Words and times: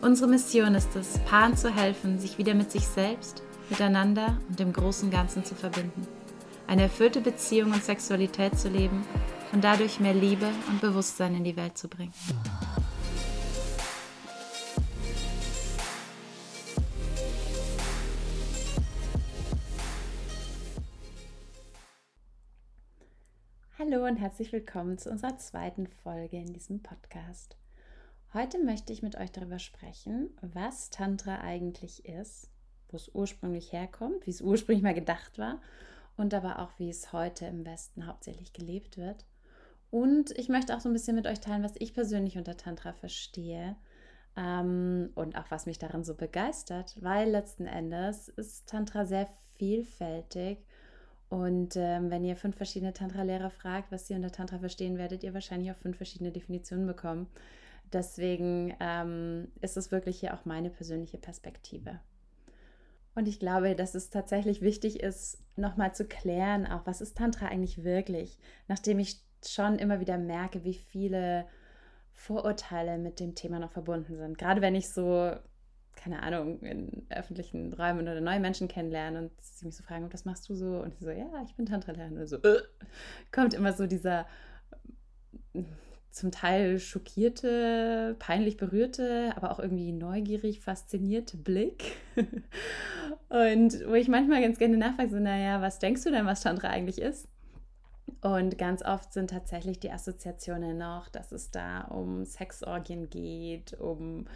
Unsere 0.00 0.30
Mission 0.30 0.76
ist 0.76 0.94
es, 0.94 1.18
Paaren 1.24 1.56
zu 1.56 1.74
helfen, 1.74 2.20
sich 2.20 2.38
wieder 2.38 2.54
mit 2.54 2.70
sich 2.70 2.86
selbst, 2.86 3.42
miteinander 3.68 4.38
und 4.48 4.60
dem 4.60 4.72
großen 4.72 5.10
Ganzen 5.10 5.44
zu 5.44 5.56
verbinden. 5.56 6.06
Eine 6.68 6.82
erfüllte 6.82 7.20
Beziehung 7.20 7.72
und 7.72 7.82
Sexualität 7.82 8.56
zu 8.56 8.68
leben 8.68 9.04
und 9.52 9.64
dadurch 9.64 9.98
mehr 9.98 10.14
Liebe 10.14 10.46
und 10.68 10.80
Bewusstsein 10.80 11.34
in 11.34 11.42
die 11.42 11.56
Welt 11.56 11.76
zu 11.76 11.88
bringen. 11.88 12.12
Hallo 23.80 24.06
und 24.06 24.16
herzlich 24.16 24.52
willkommen 24.52 24.96
zu 24.96 25.10
unserer 25.10 25.38
zweiten 25.38 25.88
Folge 25.88 26.36
in 26.36 26.52
diesem 26.52 26.84
Podcast. 26.84 27.57
Heute 28.34 28.62
möchte 28.62 28.92
ich 28.92 29.02
mit 29.02 29.16
euch 29.16 29.32
darüber 29.32 29.58
sprechen, 29.58 30.28
was 30.42 30.90
Tantra 30.90 31.40
eigentlich 31.40 32.04
ist, 32.04 32.50
wo 32.90 32.98
es 32.98 33.08
ursprünglich 33.14 33.72
herkommt, 33.72 34.26
wie 34.26 34.30
es 34.30 34.42
ursprünglich 34.42 34.82
mal 34.82 34.92
gedacht 34.92 35.38
war 35.38 35.62
und 36.18 36.34
aber 36.34 36.58
auch, 36.58 36.70
wie 36.78 36.90
es 36.90 37.14
heute 37.14 37.46
im 37.46 37.64
Westen 37.64 38.06
hauptsächlich 38.06 38.52
gelebt 38.52 38.98
wird. 38.98 39.24
Und 39.90 40.32
ich 40.32 40.50
möchte 40.50 40.76
auch 40.76 40.80
so 40.80 40.90
ein 40.90 40.92
bisschen 40.92 41.16
mit 41.16 41.26
euch 41.26 41.40
teilen, 41.40 41.62
was 41.62 41.72
ich 41.78 41.94
persönlich 41.94 42.36
unter 42.36 42.58
Tantra 42.58 42.92
verstehe 42.92 43.76
ähm, 44.36 45.08
und 45.14 45.38
auch 45.38 45.50
was 45.50 45.64
mich 45.64 45.78
daran 45.78 46.04
so 46.04 46.14
begeistert, 46.14 46.98
weil 47.00 47.30
letzten 47.30 47.66
Endes 47.66 48.28
ist 48.28 48.68
Tantra 48.68 49.06
sehr 49.06 49.26
vielfältig. 49.54 50.58
Und 51.30 51.76
ähm, 51.76 52.10
wenn 52.10 52.24
ihr 52.24 52.36
fünf 52.36 52.56
verschiedene 52.56 52.92
Tantra-Lehrer 52.92 53.50
fragt, 53.50 53.90
was 53.90 54.06
sie 54.06 54.14
unter 54.14 54.32
Tantra 54.32 54.58
verstehen, 54.58 54.98
werdet 54.98 55.22
ihr 55.22 55.32
wahrscheinlich 55.32 55.70
auch 55.70 55.76
fünf 55.76 55.96
verschiedene 55.96 56.30
Definitionen 56.30 56.86
bekommen. 56.86 57.26
Deswegen 57.92 58.74
ähm, 58.80 59.48
ist 59.60 59.76
es 59.76 59.90
wirklich 59.90 60.20
hier 60.20 60.34
auch 60.34 60.44
meine 60.44 60.70
persönliche 60.70 61.18
Perspektive. 61.18 62.00
Und 63.14 63.26
ich 63.26 63.40
glaube, 63.40 63.74
dass 63.74 63.94
es 63.94 64.10
tatsächlich 64.10 64.60
wichtig 64.60 65.00
ist, 65.00 65.42
nochmal 65.56 65.94
zu 65.94 66.04
klären, 66.06 66.66
auch 66.66 66.86
was 66.86 67.00
ist 67.00 67.16
Tantra 67.16 67.46
eigentlich 67.46 67.82
wirklich, 67.82 68.38
nachdem 68.68 68.98
ich 69.00 69.20
schon 69.44 69.78
immer 69.78 70.00
wieder 70.00 70.18
merke, 70.18 70.64
wie 70.64 70.74
viele 70.74 71.46
Vorurteile 72.12 72.98
mit 72.98 73.20
dem 73.20 73.34
Thema 73.34 73.58
noch 73.58 73.72
verbunden 73.72 74.16
sind. 74.16 74.38
Gerade 74.38 74.60
wenn 74.60 74.74
ich 74.74 74.90
so, 74.90 75.32
keine 75.96 76.22
Ahnung, 76.22 76.60
in 76.60 77.06
öffentlichen 77.10 77.72
Räumen 77.72 78.02
oder 78.02 78.20
neue 78.20 78.40
Menschen 78.40 78.68
kennenlerne 78.68 79.18
und 79.18 79.30
sie 79.40 79.66
mich 79.66 79.76
so 79.76 79.82
fragen, 79.82 80.12
was 80.12 80.24
machst 80.24 80.48
du 80.48 80.54
so? 80.54 80.80
Und 80.80 80.94
ich 80.94 81.00
so, 81.00 81.10
ja, 81.10 81.28
ich 81.44 81.54
bin 81.54 81.66
Tantra-Lehrerin. 81.66 82.18
Und 82.18 82.26
so, 82.26 82.36
äh, 82.36 82.62
kommt 83.32 83.54
immer 83.54 83.72
so 83.72 83.86
dieser 83.86 84.26
zum 86.18 86.32
Teil 86.32 86.78
schockierte, 86.80 88.16
peinlich 88.18 88.56
berührte, 88.56 89.32
aber 89.36 89.52
auch 89.52 89.60
irgendwie 89.60 89.92
neugierig, 89.92 90.60
faszinierte 90.60 91.36
Blick. 91.36 91.96
und 93.28 93.86
wo 93.86 93.94
ich 93.94 94.08
manchmal 94.08 94.42
ganz 94.42 94.58
gerne 94.58 94.76
nachfrage, 94.76 95.10
so, 95.10 95.18
naja, 95.18 95.62
was 95.62 95.78
denkst 95.78 96.04
du 96.04 96.10
denn, 96.10 96.26
was 96.26 96.42
Tantra 96.42 96.68
eigentlich 96.68 97.00
ist? 97.00 97.28
Und 98.20 98.58
ganz 98.58 98.82
oft 98.82 99.12
sind 99.12 99.30
tatsächlich 99.30 99.78
die 99.78 99.92
Assoziationen 99.92 100.76
noch, 100.76 101.08
dass 101.08 101.30
es 101.30 101.52
da 101.52 101.82
um 101.82 102.24
Sexorgien 102.24 103.10
geht, 103.10 103.74
um 103.74 104.26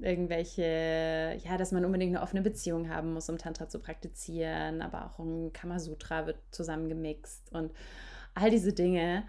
irgendwelche, 0.00 1.38
ja, 1.44 1.56
dass 1.56 1.70
man 1.70 1.84
unbedingt 1.84 2.16
eine 2.16 2.22
offene 2.22 2.42
Beziehung 2.42 2.88
haben 2.88 3.12
muss, 3.12 3.28
um 3.28 3.38
Tantra 3.38 3.68
zu 3.68 3.78
praktizieren, 3.78 4.82
aber 4.82 5.06
auch 5.06 5.20
um 5.20 5.52
Kamasutra 5.52 6.26
wird 6.26 6.38
zusammengemixt 6.50 7.52
und 7.52 7.70
all 8.34 8.50
diese 8.50 8.72
Dinge 8.72 9.24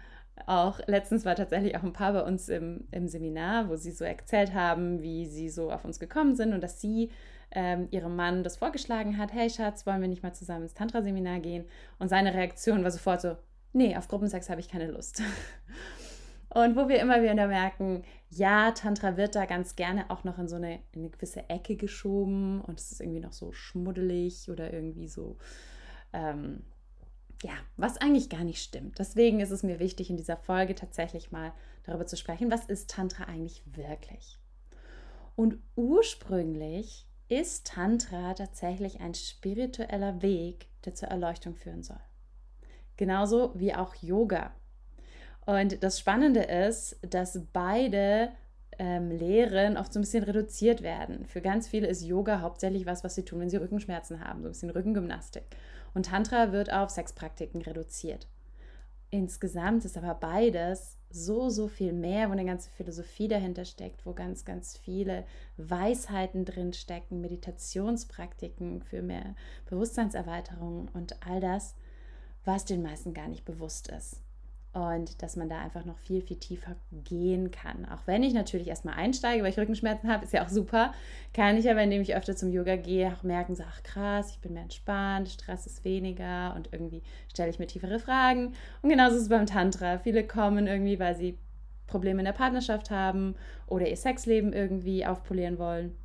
auch 0.46 0.80
letztens 0.86 1.24
war 1.24 1.34
tatsächlich 1.34 1.76
auch 1.76 1.82
ein 1.82 1.92
paar 1.92 2.12
bei 2.12 2.22
uns 2.22 2.48
im, 2.48 2.88
im 2.90 3.08
Seminar, 3.08 3.68
wo 3.68 3.76
sie 3.76 3.92
so 3.92 4.04
erzählt 4.04 4.54
haben, 4.54 5.02
wie 5.02 5.26
sie 5.26 5.48
so 5.48 5.70
auf 5.70 5.84
uns 5.84 5.98
gekommen 5.98 6.34
sind 6.34 6.52
und 6.52 6.62
dass 6.62 6.80
sie 6.80 7.10
ähm, 7.52 7.88
ihrem 7.90 8.16
Mann 8.16 8.44
das 8.44 8.56
vorgeschlagen 8.56 9.18
hat, 9.18 9.32
hey 9.32 9.50
Schatz, 9.50 9.86
wollen 9.86 10.00
wir 10.00 10.08
nicht 10.08 10.22
mal 10.22 10.32
zusammen 10.32 10.62
ins 10.62 10.74
Tantra-Seminar 10.74 11.40
gehen? 11.40 11.64
Und 11.98 12.08
seine 12.08 12.34
Reaktion 12.34 12.84
war 12.84 12.90
sofort 12.90 13.20
so, 13.20 13.36
nee, 13.72 13.96
auf 13.96 14.08
Gruppensex 14.08 14.50
habe 14.50 14.60
ich 14.60 14.68
keine 14.68 14.90
Lust. 14.90 15.22
Und 16.52 16.74
wo 16.74 16.88
wir 16.88 16.98
immer 16.98 17.22
wieder 17.22 17.46
merken, 17.46 18.02
ja, 18.28 18.72
Tantra 18.72 19.16
wird 19.16 19.36
da 19.36 19.44
ganz 19.44 19.76
gerne 19.76 20.10
auch 20.10 20.24
noch 20.24 20.36
in 20.38 20.48
so 20.48 20.56
eine, 20.56 20.80
in 20.92 21.02
eine 21.02 21.10
gewisse 21.10 21.48
Ecke 21.48 21.76
geschoben 21.76 22.60
und 22.60 22.80
es 22.80 22.90
ist 22.90 23.00
irgendwie 23.00 23.20
noch 23.20 23.32
so 23.32 23.52
schmuddelig 23.52 24.50
oder 24.50 24.72
irgendwie 24.72 25.06
so, 25.06 25.36
ähm, 26.12 26.64
ja, 27.42 27.52
was 27.76 27.96
eigentlich 27.96 28.28
gar 28.28 28.44
nicht 28.44 28.62
stimmt. 28.62 28.98
Deswegen 28.98 29.40
ist 29.40 29.50
es 29.50 29.62
mir 29.62 29.78
wichtig, 29.78 30.10
in 30.10 30.16
dieser 30.16 30.36
Folge 30.36 30.74
tatsächlich 30.74 31.30
mal 31.30 31.52
darüber 31.84 32.06
zu 32.06 32.16
sprechen, 32.16 32.50
was 32.50 32.66
ist 32.66 32.90
Tantra 32.90 33.24
eigentlich 33.24 33.62
wirklich? 33.66 34.38
Und 35.36 35.58
ursprünglich 35.74 37.06
ist 37.28 37.66
Tantra 37.66 38.34
tatsächlich 38.34 39.00
ein 39.00 39.14
spiritueller 39.14 40.20
Weg, 40.20 40.66
der 40.84 40.94
zur 40.94 41.08
Erleuchtung 41.08 41.54
führen 41.54 41.82
soll. 41.82 42.00
Genauso 42.96 43.52
wie 43.54 43.74
auch 43.74 43.94
Yoga. 43.94 44.52
Und 45.46 45.82
das 45.82 45.98
Spannende 45.98 46.42
ist, 46.42 46.98
dass 47.02 47.40
beide 47.52 48.32
ähm, 48.80 49.10
Lehren 49.10 49.76
oft 49.76 49.92
so 49.92 49.98
ein 49.98 50.02
bisschen 50.02 50.24
reduziert 50.24 50.82
werden. 50.82 51.26
Für 51.26 51.42
ganz 51.42 51.68
viele 51.68 51.86
ist 51.86 52.02
Yoga 52.02 52.40
hauptsächlich 52.40 52.86
was, 52.86 53.04
was 53.04 53.14
sie 53.14 53.26
tun, 53.26 53.40
wenn 53.40 53.50
sie 53.50 53.58
Rückenschmerzen 53.58 54.24
haben, 54.24 54.40
so 54.40 54.48
ein 54.48 54.52
bisschen 54.52 54.70
Rückengymnastik. 54.70 55.44
Und 55.92 56.06
Tantra 56.06 56.50
wird 56.50 56.72
auf 56.72 56.88
Sexpraktiken 56.88 57.60
reduziert. 57.60 58.26
Insgesamt 59.10 59.84
ist 59.84 59.98
aber 59.98 60.14
beides 60.14 60.96
so, 61.10 61.50
so 61.50 61.68
viel 61.68 61.92
mehr, 61.92 62.28
wo 62.28 62.32
eine 62.32 62.46
ganze 62.46 62.70
Philosophie 62.70 63.28
dahinter 63.28 63.66
steckt, 63.66 64.06
wo 64.06 64.14
ganz, 64.14 64.46
ganz 64.46 64.78
viele 64.78 65.26
Weisheiten 65.58 66.46
drin 66.46 66.72
stecken, 66.72 67.20
Meditationspraktiken 67.20 68.80
für 68.82 69.02
mehr 69.02 69.34
Bewusstseinserweiterung 69.68 70.88
und 70.94 71.16
all 71.26 71.40
das, 71.40 71.74
was 72.46 72.64
den 72.64 72.82
meisten 72.82 73.12
gar 73.12 73.28
nicht 73.28 73.44
bewusst 73.44 73.88
ist 73.88 74.22
und 74.72 75.20
dass 75.22 75.34
man 75.34 75.48
da 75.48 75.58
einfach 75.58 75.84
noch 75.84 75.98
viel, 75.98 76.22
viel 76.22 76.36
tiefer 76.36 76.76
gehen 77.04 77.50
kann. 77.50 77.86
Auch 77.86 78.06
wenn 78.06 78.22
ich 78.22 78.34
natürlich 78.34 78.68
erstmal 78.68 78.94
einsteige, 78.94 79.42
weil 79.42 79.50
ich 79.50 79.58
Rückenschmerzen 79.58 80.08
habe, 80.08 80.24
ist 80.24 80.32
ja 80.32 80.44
auch 80.44 80.48
super, 80.48 80.92
kann 81.34 81.56
ich 81.56 81.68
aber, 81.68 81.82
indem 81.82 82.02
ich 82.02 82.14
öfter 82.14 82.36
zum 82.36 82.52
Yoga 82.52 82.76
gehe, 82.76 83.12
auch 83.12 83.24
merken, 83.24 83.56
so, 83.56 83.64
ach 83.68 83.82
krass, 83.82 84.30
ich 84.30 84.38
bin 84.38 84.52
mehr 84.52 84.62
entspannt, 84.62 85.28
Stress 85.28 85.66
ist 85.66 85.84
weniger 85.84 86.54
und 86.54 86.72
irgendwie 86.72 87.02
stelle 87.28 87.50
ich 87.50 87.58
mir 87.58 87.66
tiefere 87.66 87.98
Fragen. 87.98 88.54
Und 88.82 88.90
genauso 88.90 89.16
ist 89.16 89.22
es 89.22 89.28
beim 89.28 89.46
Tantra. 89.46 89.98
Viele 89.98 90.24
kommen 90.24 90.68
irgendwie, 90.68 91.00
weil 91.00 91.16
sie 91.16 91.36
Probleme 91.88 92.20
in 92.20 92.26
der 92.26 92.32
Partnerschaft 92.32 92.90
haben 92.92 93.34
oder 93.66 93.88
ihr 93.88 93.96
Sexleben 93.96 94.52
irgendwie 94.52 95.04
aufpolieren 95.04 95.58
wollen 95.58 95.96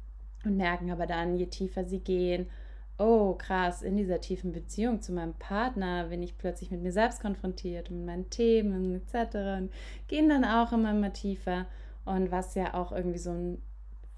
und 0.43 0.57
merken 0.57 0.91
aber 0.91 1.05
dann, 1.05 1.35
je 1.35 1.45
tiefer 1.45 1.85
sie 1.85 1.99
gehen, 1.99 2.49
oh 2.97 3.33
krass, 3.33 3.81
in 3.81 3.97
dieser 3.97 4.21
tiefen 4.21 4.51
Beziehung 4.51 5.01
zu 5.01 5.11
meinem 5.11 5.33
Partner 5.33 6.05
bin 6.05 6.23
ich 6.23 6.37
plötzlich 6.37 6.71
mit 6.71 6.81
mir 6.81 6.91
selbst 6.91 7.21
konfrontiert 7.21 7.89
und 7.89 7.97
mit 7.97 8.05
meinen 8.05 8.29
Themen 8.29 8.95
etc. 8.95 9.35
und 9.59 9.71
gehen 10.07 10.29
dann 10.29 10.45
auch 10.45 10.71
immer 10.71 10.93
mal 10.93 11.11
tiefer. 11.11 11.65
Und 12.05 12.31
was 12.31 12.55
ja 12.55 12.73
auch 12.73 12.91
irgendwie 12.91 13.17
so 13.17 13.31
ein, 13.31 13.61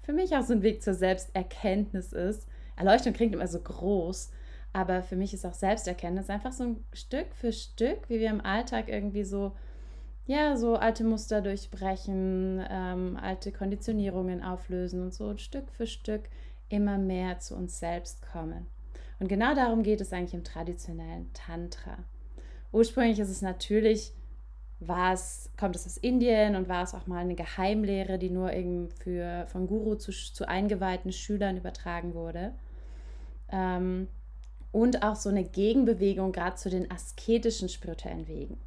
für 0.02 0.12
mich 0.12 0.36
auch 0.36 0.42
so 0.42 0.52
ein 0.52 0.62
Weg 0.62 0.82
zur 0.82 0.94
Selbsterkenntnis 0.94 2.12
ist. 2.12 2.46
Erleuchtung 2.76 3.14
klingt 3.14 3.34
immer 3.34 3.48
so 3.48 3.60
groß, 3.60 4.30
aber 4.72 5.02
für 5.02 5.16
mich 5.16 5.34
ist 5.34 5.46
auch 5.46 5.54
Selbsterkenntnis 5.54 6.30
einfach 6.30 6.52
so 6.52 6.64
ein 6.64 6.84
Stück 6.92 7.34
für 7.34 7.52
Stück, 7.52 8.08
wie 8.08 8.20
wir 8.20 8.30
im 8.30 8.44
Alltag 8.44 8.88
irgendwie 8.88 9.24
so, 9.24 9.52
ja, 10.26 10.56
so 10.56 10.76
alte 10.76 11.02
Muster 11.02 11.40
durchbrechen, 11.40 12.62
ähm, 12.70 13.18
alte 13.20 13.50
Konditionierungen 13.50 14.42
auflösen 14.42 15.02
und 15.02 15.14
so 15.14 15.36
Stück 15.38 15.70
für 15.70 15.86
Stück 15.86 16.28
immer 16.68 16.98
mehr 16.98 17.38
zu 17.38 17.54
uns 17.54 17.78
selbst 17.78 18.22
kommen. 18.32 18.66
Und 19.18 19.28
genau 19.28 19.54
darum 19.54 19.82
geht 19.82 20.00
es 20.00 20.12
eigentlich 20.12 20.34
im 20.34 20.44
traditionellen 20.44 21.32
Tantra. 21.32 21.98
Ursprünglich 22.72 23.18
ist 23.18 23.30
es 23.30 23.42
natürlich, 23.42 24.12
war 24.80 25.12
es, 25.12 25.50
kommt 25.58 25.74
es 25.74 25.86
aus 25.86 25.96
Indien 25.96 26.54
und 26.54 26.68
war 26.68 26.84
es 26.84 26.94
auch 26.94 27.06
mal 27.06 27.18
eine 27.18 27.34
Geheimlehre, 27.34 28.18
die 28.18 28.30
nur 28.30 28.52
eben 28.52 28.90
für, 28.90 29.46
vom 29.48 29.66
Guru 29.66 29.96
zu, 29.96 30.12
zu 30.12 30.46
eingeweihten 30.46 31.12
Schülern 31.12 31.56
übertragen 31.56 32.14
wurde. 32.14 32.52
Ähm, 33.50 34.08
und 34.70 35.02
auch 35.02 35.16
so 35.16 35.30
eine 35.30 35.44
Gegenbewegung 35.44 36.30
gerade 36.30 36.56
zu 36.56 36.70
den 36.70 36.90
asketischen 36.90 37.68
spirituellen 37.68 38.28
Wegen. 38.28 38.58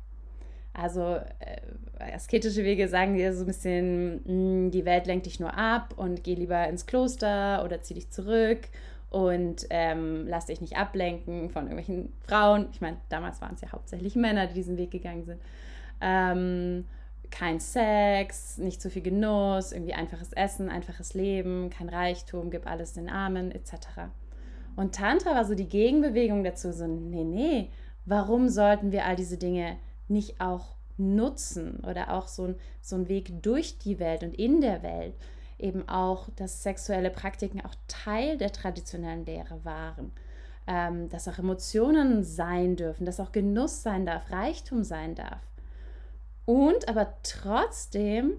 Also 0.73 1.15
äh, 1.39 2.13
asketische 2.13 2.63
Wege 2.63 2.87
sagen 2.87 3.15
dir 3.15 3.33
so 3.33 3.43
ein 3.43 3.47
bisschen, 3.47 4.15
mh, 4.15 4.23
hm, 4.25 4.71
die 4.71 4.85
Welt 4.85 5.05
lenkt 5.05 5.25
dich 5.25 5.39
nur 5.39 5.57
ab 5.57 5.93
und 5.97 6.23
geh 6.23 6.35
lieber 6.35 6.67
ins 6.67 6.85
Kloster 6.85 7.63
oder 7.65 7.81
zieh 7.81 7.93
dich 7.93 8.09
zurück 8.09 8.61
und 9.09 9.67
ähm, 9.69 10.25
lass 10.27 10.45
dich 10.45 10.61
nicht 10.61 10.77
ablenken 10.77 11.49
von 11.49 11.63
irgendwelchen 11.63 12.13
Frauen. 12.25 12.67
Ich 12.71 12.79
meine, 12.79 12.97
damals 13.09 13.41
waren 13.41 13.55
es 13.55 13.61
ja 13.61 13.71
hauptsächlich 13.73 14.15
Männer, 14.15 14.47
die 14.47 14.53
diesen 14.53 14.77
Weg 14.77 14.91
gegangen 14.91 15.25
sind. 15.25 15.41
Ähm, 15.99 16.85
kein 17.29 17.59
Sex, 17.59 18.57
nicht 18.57 18.81
zu 18.81 18.89
viel 18.89 19.01
Genuss, 19.01 19.73
irgendwie 19.73 19.93
einfaches 19.93 20.33
Essen, 20.33 20.69
einfaches 20.69 21.13
Leben, 21.13 21.69
kein 21.69 21.89
Reichtum, 21.89 22.49
gib 22.51 22.67
alles 22.67 22.93
den 22.93 23.09
Armen, 23.09 23.51
etc. 23.51 23.73
Und 24.75 24.95
Tantra 24.95 25.35
war 25.35 25.45
so 25.45 25.55
die 25.55 25.67
Gegenbewegung 25.67 26.43
dazu, 26.43 26.71
so, 26.71 26.87
nee, 26.87 27.23
nee, 27.23 27.69
warum 28.05 28.49
sollten 28.49 28.91
wir 28.91 29.05
all 29.05 29.15
diese 29.15 29.37
Dinge 29.37 29.77
nicht 30.11 30.39
auch 30.39 30.75
nutzen 30.97 31.79
oder 31.87 32.11
auch 32.13 32.27
so 32.27 32.45
ein, 32.45 32.55
so 32.81 32.95
ein 32.95 33.09
Weg 33.09 33.41
durch 33.41 33.77
die 33.79 33.99
Welt 33.99 34.23
und 34.23 34.33
in 34.33 34.61
der 34.61 34.83
Welt 34.83 35.15
eben 35.57 35.87
auch, 35.87 36.29
dass 36.35 36.63
sexuelle 36.63 37.09
Praktiken 37.09 37.61
auch 37.61 37.75
Teil 37.87 38.37
der 38.37 38.51
traditionellen 38.51 39.25
Lehre 39.25 39.63
waren. 39.63 40.11
Ähm, 40.67 41.09
dass 41.09 41.27
auch 41.27 41.39
Emotionen 41.39 42.23
sein 42.23 42.75
dürfen, 42.75 43.05
dass 43.05 43.19
auch 43.19 43.31
Genuss 43.31 43.81
sein 43.81 44.05
darf, 44.05 44.31
Reichtum 44.31 44.83
sein 44.83 45.15
darf. 45.15 45.41
Und 46.45 46.87
aber 46.87 47.15
trotzdem 47.23 48.33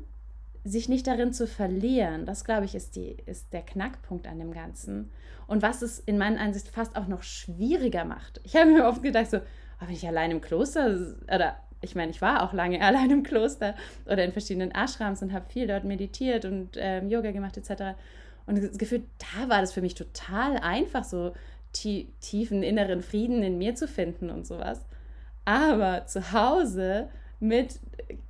sich 0.64 0.88
nicht 0.88 1.08
darin 1.08 1.32
zu 1.32 1.48
verlieren, 1.48 2.24
das 2.24 2.44
glaube 2.44 2.64
ich, 2.64 2.76
ist, 2.76 2.94
die, 2.94 3.16
ist 3.26 3.52
der 3.52 3.62
Knackpunkt 3.62 4.28
an 4.28 4.38
dem 4.38 4.52
Ganzen. 4.52 5.10
Und 5.48 5.62
was 5.62 5.82
es 5.82 5.98
in 5.98 6.18
meiner 6.18 6.40
Ansicht 6.40 6.68
fast 6.68 6.94
auch 6.96 7.08
noch 7.08 7.24
schwieriger 7.24 8.04
macht. 8.04 8.40
Ich 8.44 8.54
habe 8.54 8.70
mir 8.70 8.86
oft 8.86 9.02
gedacht, 9.02 9.30
so, 9.30 9.40
oh, 9.82 9.88
wenn 9.88 9.94
ich 9.94 10.06
allein 10.06 10.30
im 10.30 10.40
Kloster 10.40 10.96
oder 11.32 11.56
ich 11.80 11.94
meine, 11.94 12.10
ich 12.10 12.22
war 12.22 12.42
auch 12.42 12.52
lange 12.52 12.80
allein 12.84 13.10
im 13.10 13.22
Kloster 13.22 13.74
oder 14.06 14.24
in 14.24 14.32
verschiedenen 14.32 14.70
Ashrams 14.70 15.22
und 15.22 15.32
habe 15.32 15.46
viel 15.48 15.66
dort 15.66 15.84
meditiert 15.84 16.44
und 16.44 16.70
ähm, 16.76 17.08
Yoga 17.08 17.32
gemacht 17.32 17.56
etc. 17.56 17.98
Und 18.46 18.62
das 18.62 18.78
Gefühl, 18.78 19.02
da 19.18 19.48
war 19.48 19.60
das 19.60 19.72
für 19.72 19.82
mich 19.82 19.94
total 19.94 20.56
einfach, 20.58 21.04
so 21.04 21.32
tiefen 21.72 22.62
inneren 22.62 23.02
Frieden 23.02 23.42
in 23.42 23.56
mir 23.56 23.74
zu 23.74 23.88
finden 23.88 24.30
und 24.30 24.46
sowas. 24.46 24.84
Aber 25.44 26.06
zu 26.06 26.32
Hause 26.32 27.08
mit 27.40 27.80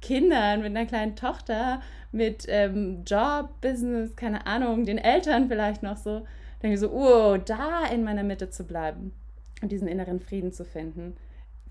Kindern, 0.00 0.62
mit 0.62 0.76
einer 0.76 0.86
kleinen 0.86 1.16
Tochter, 1.16 1.82
mit 2.12 2.46
ähm, 2.48 3.02
Job, 3.04 3.60
Business, 3.60 4.14
keine 4.16 4.46
Ahnung, 4.46 4.84
den 4.84 4.98
Eltern 4.98 5.48
vielleicht 5.48 5.82
noch 5.82 5.96
so, 5.96 6.26
denke 6.62 6.74
ich 6.74 6.80
so, 6.80 6.90
oh, 6.90 7.36
da 7.36 7.84
in 7.92 8.04
meiner 8.04 8.22
Mitte 8.22 8.48
zu 8.50 8.64
bleiben 8.64 9.12
und 9.60 9.72
diesen 9.72 9.88
inneren 9.88 10.20
Frieden 10.20 10.52
zu 10.52 10.64
finden, 10.64 11.16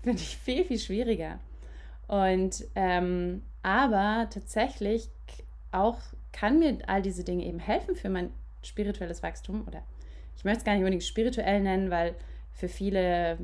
finde 0.02 0.20
ich 0.20 0.36
viel, 0.36 0.64
viel 0.64 0.78
schwieriger. 0.78 1.38
Und 2.08 2.64
ähm, 2.74 3.42
aber 3.62 4.28
tatsächlich 4.30 5.08
auch 5.70 5.98
kann 6.32 6.58
mir 6.58 6.78
all 6.86 7.02
diese 7.02 7.24
Dinge 7.24 7.44
eben 7.44 7.58
helfen 7.58 7.94
für 7.94 8.08
mein 8.08 8.30
spirituelles 8.62 9.22
Wachstum 9.22 9.66
oder 9.66 9.82
ich 10.36 10.44
möchte 10.44 10.58
es 10.58 10.64
gar 10.64 10.72
nicht 10.72 10.80
unbedingt 10.80 11.04
spirituell 11.04 11.60
nennen, 11.60 11.90
weil 11.90 12.14
für 12.52 12.68
viele 12.68 13.38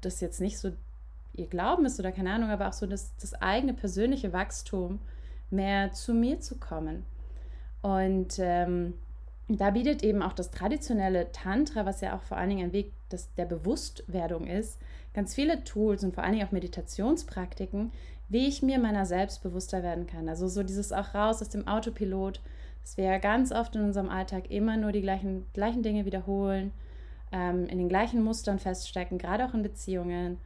das 0.00 0.20
jetzt 0.20 0.40
nicht 0.40 0.58
so 0.58 0.72
ihr 1.34 1.46
Glauben 1.46 1.84
ist 1.84 1.98
oder 1.98 2.12
keine 2.12 2.32
Ahnung, 2.32 2.50
aber 2.50 2.68
auch 2.68 2.72
so 2.72 2.86
das, 2.86 3.14
das 3.16 3.34
eigene 3.34 3.74
persönliche 3.74 4.32
Wachstum 4.32 5.00
mehr 5.50 5.92
zu 5.92 6.14
mir 6.14 6.40
zu 6.40 6.56
kommen. 6.58 7.04
Und 7.82 8.38
ähm, 8.38 8.94
da 9.48 9.70
bietet 9.70 10.02
eben 10.02 10.22
auch 10.22 10.32
das 10.32 10.50
traditionelle 10.50 11.30
Tantra, 11.32 11.86
was 11.86 12.00
ja 12.00 12.16
auch 12.16 12.22
vor 12.22 12.36
allen 12.36 12.50
Dingen 12.50 12.68
ein 12.68 12.72
Weg 12.72 12.92
des, 13.10 13.32
der 13.34 13.46
Bewusstwerdung 13.46 14.46
ist, 14.46 14.78
ganz 15.14 15.34
viele 15.34 15.64
Tools 15.64 16.04
und 16.04 16.14
vor 16.14 16.24
allen 16.24 16.34
Dingen 16.34 16.46
auch 16.46 16.52
Meditationspraktiken, 16.52 17.92
wie 18.28 18.46
ich 18.46 18.62
mir 18.62 18.78
meiner 18.78 19.06
selbst 19.06 19.42
bewusster 19.42 19.82
werden 19.82 20.06
kann. 20.06 20.28
Also 20.28 20.48
so 20.48 20.62
dieses 20.62 20.92
auch 20.92 21.14
raus 21.14 21.40
aus 21.40 21.48
dem 21.48 21.66
Autopilot, 21.66 22.40
dass 22.82 22.96
wir 22.96 23.04
ja 23.04 23.18
ganz 23.18 23.52
oft 23.52 23.74
in 23.76 23.82
unserem 23.82 24.08
Alltag 24.08 24.50
immer 24.50 24.76
nur 24.76 24.92
die 24.92 25.02
gleichen, 25.02 25.46
gleichen 25.52 25.82
Dinge 25.82 26.04
wiederholen, 26.04 26.72
ähm, 27.32 27.66
in 27.66 27.78
den 27.78 27.88
gleichen 27.88 28.22
Mustern 28.22 28.58
feststecken, 28.58 29.18
gerade 29.18 29.46
auch 29.46 29.54
in 29.54 29.62
Beziehungen. 29.62 30.38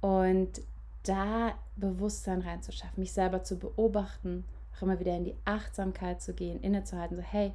Und 0.00 0.62
da 1.04 1.54
Bewusstsein 1.76 2.42
reinzuschaffen, 2.42 3.00
mich 3.00 3.12
selber 3.12 3.42
zu 3.42 3.58
beobachten, 3.58 4.44
auch 4.76 4.82
immer 4.82 5.00
wieder 5.00 5.16
in 5.16 5.24
die 5.24 5.36
Achtsamkeit 5.44 6.20
zu 6.20 6.34
gehen, 6.34 6.60
innezuhalten, 6.60 7.16
so 7.16 7.22
hey, 7.22 7.52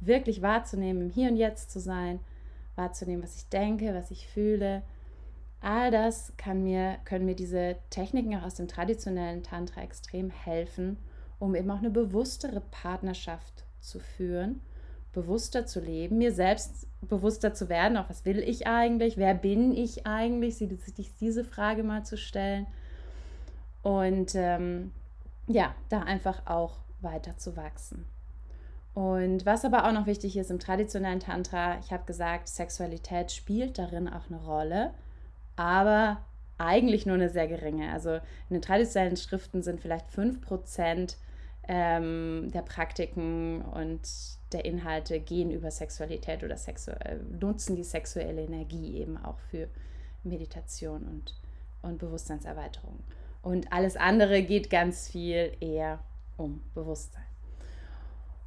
wirklich 0.00 0.42
wahrzunehmen, 0.42 1.02
im 1.02 1.10
Hier 1.10 1.30
und 1.30 1.36
Jetzt 1.36 1.70
zu 1.70 1.80
sein, 1.80 2.20
wahrzunehmen, 2.76 3.22
was 3.22 3.36
ich 3.36 3.48
denke, 3.48 3.94
was 3.94 4.10
ich 4.10 4.28
fühle, 4.28 4.82
All 5.60 5.90
das 5.90 6.32
kann 6.36 6.62
mir, 6.62 6.98
können 7.04 7.24
mir 7.24 7.34
diese 7.34 7.76
Techniken 7.90 8.36
auch 8.36 8.44
aus 8.44 8.54
dem 8.54 8.68
traditionellen 8.68 9.42
Tantra 9.42 9.82
extrem 9.82 10.30
helfen, 10.30 10.98
um 11.38 11.54
eben 11.54 11.70
auch 11.70 11.78
eine 11.78 11.90
bewusstere 11.90 12.60
Partnerschaft 12.60 13.64
zu 13.80 13.98
führen, 13.98 14.60
bewusster 15.12 15.66
zu 15.66 15.80
leben, 15.80 16.18
mir 16.18 16.32
selbst 16.32 16.86
bewusster 17.00 17.54
zu 17.54 17.68
werden, 17.68 17.96
auch 17.96 18.08
was 18.10 18.24
will 18.24 18.38
ich 18.38 18.66
eigentlich, 18.66 19.16
wer 19.16 19.34
bin 19.34 19.72
ich 19.72 20.06
eigentlich, 20.06 20.56
sich 20.56 21.14
diese 21.18 21.44
Frage 21.44 21.82
mal 21.82 22.04
zu 22.04 22.16
stellen 22.16 22.66
und 23.82 24.34
ähm, 24.34 24.92
ja, 25.48 25.74
da 25.88 26.00
einfach 26.00 26.46
auch 26.46 26.76
weiter 27.00 27.36
zu 27.38 27.56
wachsen. 27.56 28.04
Und 28.96 29.46
was 29.46 29.64
aber 29.64 29.86
auch 29.86 29.92
noch 29.92 30.06
wichtig 30.06 30.36
ist 30.36 30.50
im 30.50 30.58
traditionellen 30.58 31.20
Tantra, 31.20 31.78
ich 31.80 31.92
habe 31.92 32.04
gesagt, 32.06 32.48
Sexualität 32.48 33.30
spielt 33.30 33.78
darin 33.78 34.08
auch 34.08 34.28
eine 34.28 34.42
Rolle 34.42 34.92
aber 35.56 36.18
eigentlich 36.58 37.06
nur 37.06 37.16
eine 37.16 37.30
sehr 37.30 37.48
geringe. 37.48 37.92
Also 37.92 38.14
in 38.14 38.20
den 38.52 38.62
traditionellen 38.62 39.16
Schriften 39.16 39.62
sind 39.62 39.80
vielleicht 39.80 40.08
5% 40.10 41.16
ähm, 41.68 42.50
der 42.52 42.62
Praktiken 42.62 43.62
und 43.62 44.00
der 44.52 44.64
Inhalte 44.64 45.18
gehen 45.18 45.50
über 45.50 45.70
Sexualität 45.70 46.44
oder 46.44 46.56
sexu 46.56 46.92
nutzen 47.40 47.74
die 47.74 47.82
sexuelle 47.82 48.42
Energie 48.42 48.98
eben 48.98 49.16
auch 49.16 49.38
für 49.50 49.68
Meditation 50.22 51.02
und, 51.08 51.34
und 51.82 51.98
Bewusstseinserweiterung. 51.98 53.00
Und 53.42 53.72
alles 53.72 53.96
andere 53.96 54.42
geht 54.42 54.70
ganz 54.70 55.08
viel 55.08 55.52
eher 55.60 55.98
um 56.36 56.62
Bewusstsein. 56.74 57.25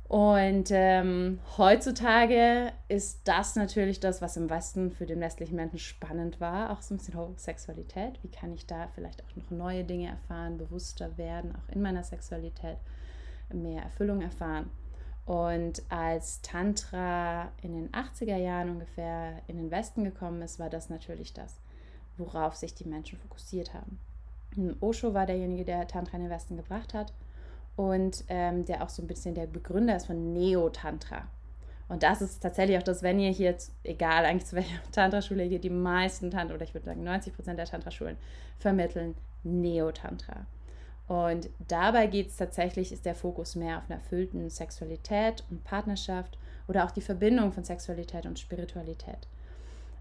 Und 0.09 0.71
ähm, 0.71 1.39
heutzutage 1.59 2.73
ist 2.87 3.21
das 3.25 3.55
natürlich 3.55 3.99
das, 3.99 4.23
was 4.23 4.37
im 4.37 4.49
Westen 4.49 4.89
für 4.89 5.05
den 5.05 5.19
westlichen 5.21 5.55
Menschen 5.55 5.77
spannend 5.77 6.41
war, 6.41 6.71
auch 6.71 6.81
so 6.81 6.95
ein 6.95 6.97
bisschen 6.97 7.37
Sexualität. 7.37 8.17
Wie 8.23 8.31
kann 8.31 8.51
ich 8.51 8.65
da 8.65 8.87
vielleicht 8.95 9.23
auch 9.23 9.35
noch 9.35 9.51
neue 9.51 9.83
Dinge 9.83 10.07
erfahren, 10.07 10.57
bewusster 10.57 11.15
werden, 11.19 11.55
auch 11.55 11.71
in 11.71 11.83
meiner 11.83 12.03
Sexualität 12.03 12.77
mehr 13.53 13.83
Erfüllung 13.83 14.23
erfahren. 14.23 14.71
Und 15.27 15.83
als 15.89 16.41
Tantra 16.41 17.51
in 17.61 17.75
den 17.75 17.91
80er 17.91 18.37
Jahren 18.37 18.71
ungefähr 18.71 19.43
in 19.45 19.57
den 19.57 19.69
Westen 19.69 20.03
gekommen 20.03 20.41
ist, 20.41 20.57
war 20.57 20.71
das 20.71 20.89
natürlich 20.89 21.33
das, 21.35 21.59
worauf 22.17 22.55
sich 22.55 22.73
die 22.73 22.89
Menschen 22.89 23.19
fokussiert 23.19 23.75
haben. 23.75 23.99
Osho 24.79 25.13
war 25.13 25.27
derjenige, 25.27 25.65
der 25.65 25.87
Tantra 25.87 26.17
in 26.17 26.23
den 26.23 26.31
Westen 26.31 26.57
gebracht 26.57 26.95
hat 26.95 27.13
und 27.79 28.25
ähm, 28.27 28.65
der 28.65 28.83
auch 28.83 28.89
so 28.89 29.01
ein 29.01 29.07
bisschen 29.07 29.35
der 29.35 29.47
Begründer 29.47 29.95
ist 29.95 30.07
von 30.07 30.33
Neo-Tantra. 30.33 31.29
Und 31.87 32.03
das 32.03 32.21
ist 32.21 32.41
tatsächlich 32.41 32.77
auch 32.77 32.83
das, 32.83 33.03
wenn 33.03 33.21
ihr 33.21 33.31
hier, 33.31 33.55
egal 33.85 34.25
eigentlich 34.25 34.47
zu 34.47 34.57
welcher 34.57 34.81
Tantra-Schule 34.91 35.47
geht, 35.47 35.63
die 35.63 35.69
meisten 35.69 36.29
Tantra, 36.29 36.55
oder 36.55 36.65
ich 36.65 36.73
würde 36.73 36.87
sagen 36.87 37.05
90 37.05 37.33
Prozent 37.33 37.57
der 37.57 37.67
Tantra-Schulen 37.67 38.17
vermitteln 38.57 39.15
Neo-Tantra. 39.43 40.45
Und 41.07 41.49
dabei 41.69 42.07
geht 42.07 42.27
es 42.27 42.35
tatsächlich, 42.35 42.91
ist 42.91 43.05
der 43.05 43.15
Fokus 43.15 43.55
mehr 43.55 43.77
auf 43.77 43.83
einer 43.89 44.01
erfüllten 44.01 44.49
Sexualität 44.49 45.45
und 45.49 45.63
Partnerschaft 45.63 46.37
oder 46.67 46.83
auch 46.83 46.91
die 46.91 46.99
Verbindung 46.99 47.53
von 47.53 47.63
Sexualität 47.63 48.25
und 48.25 48.39
Spiritualität. 48.39 49.29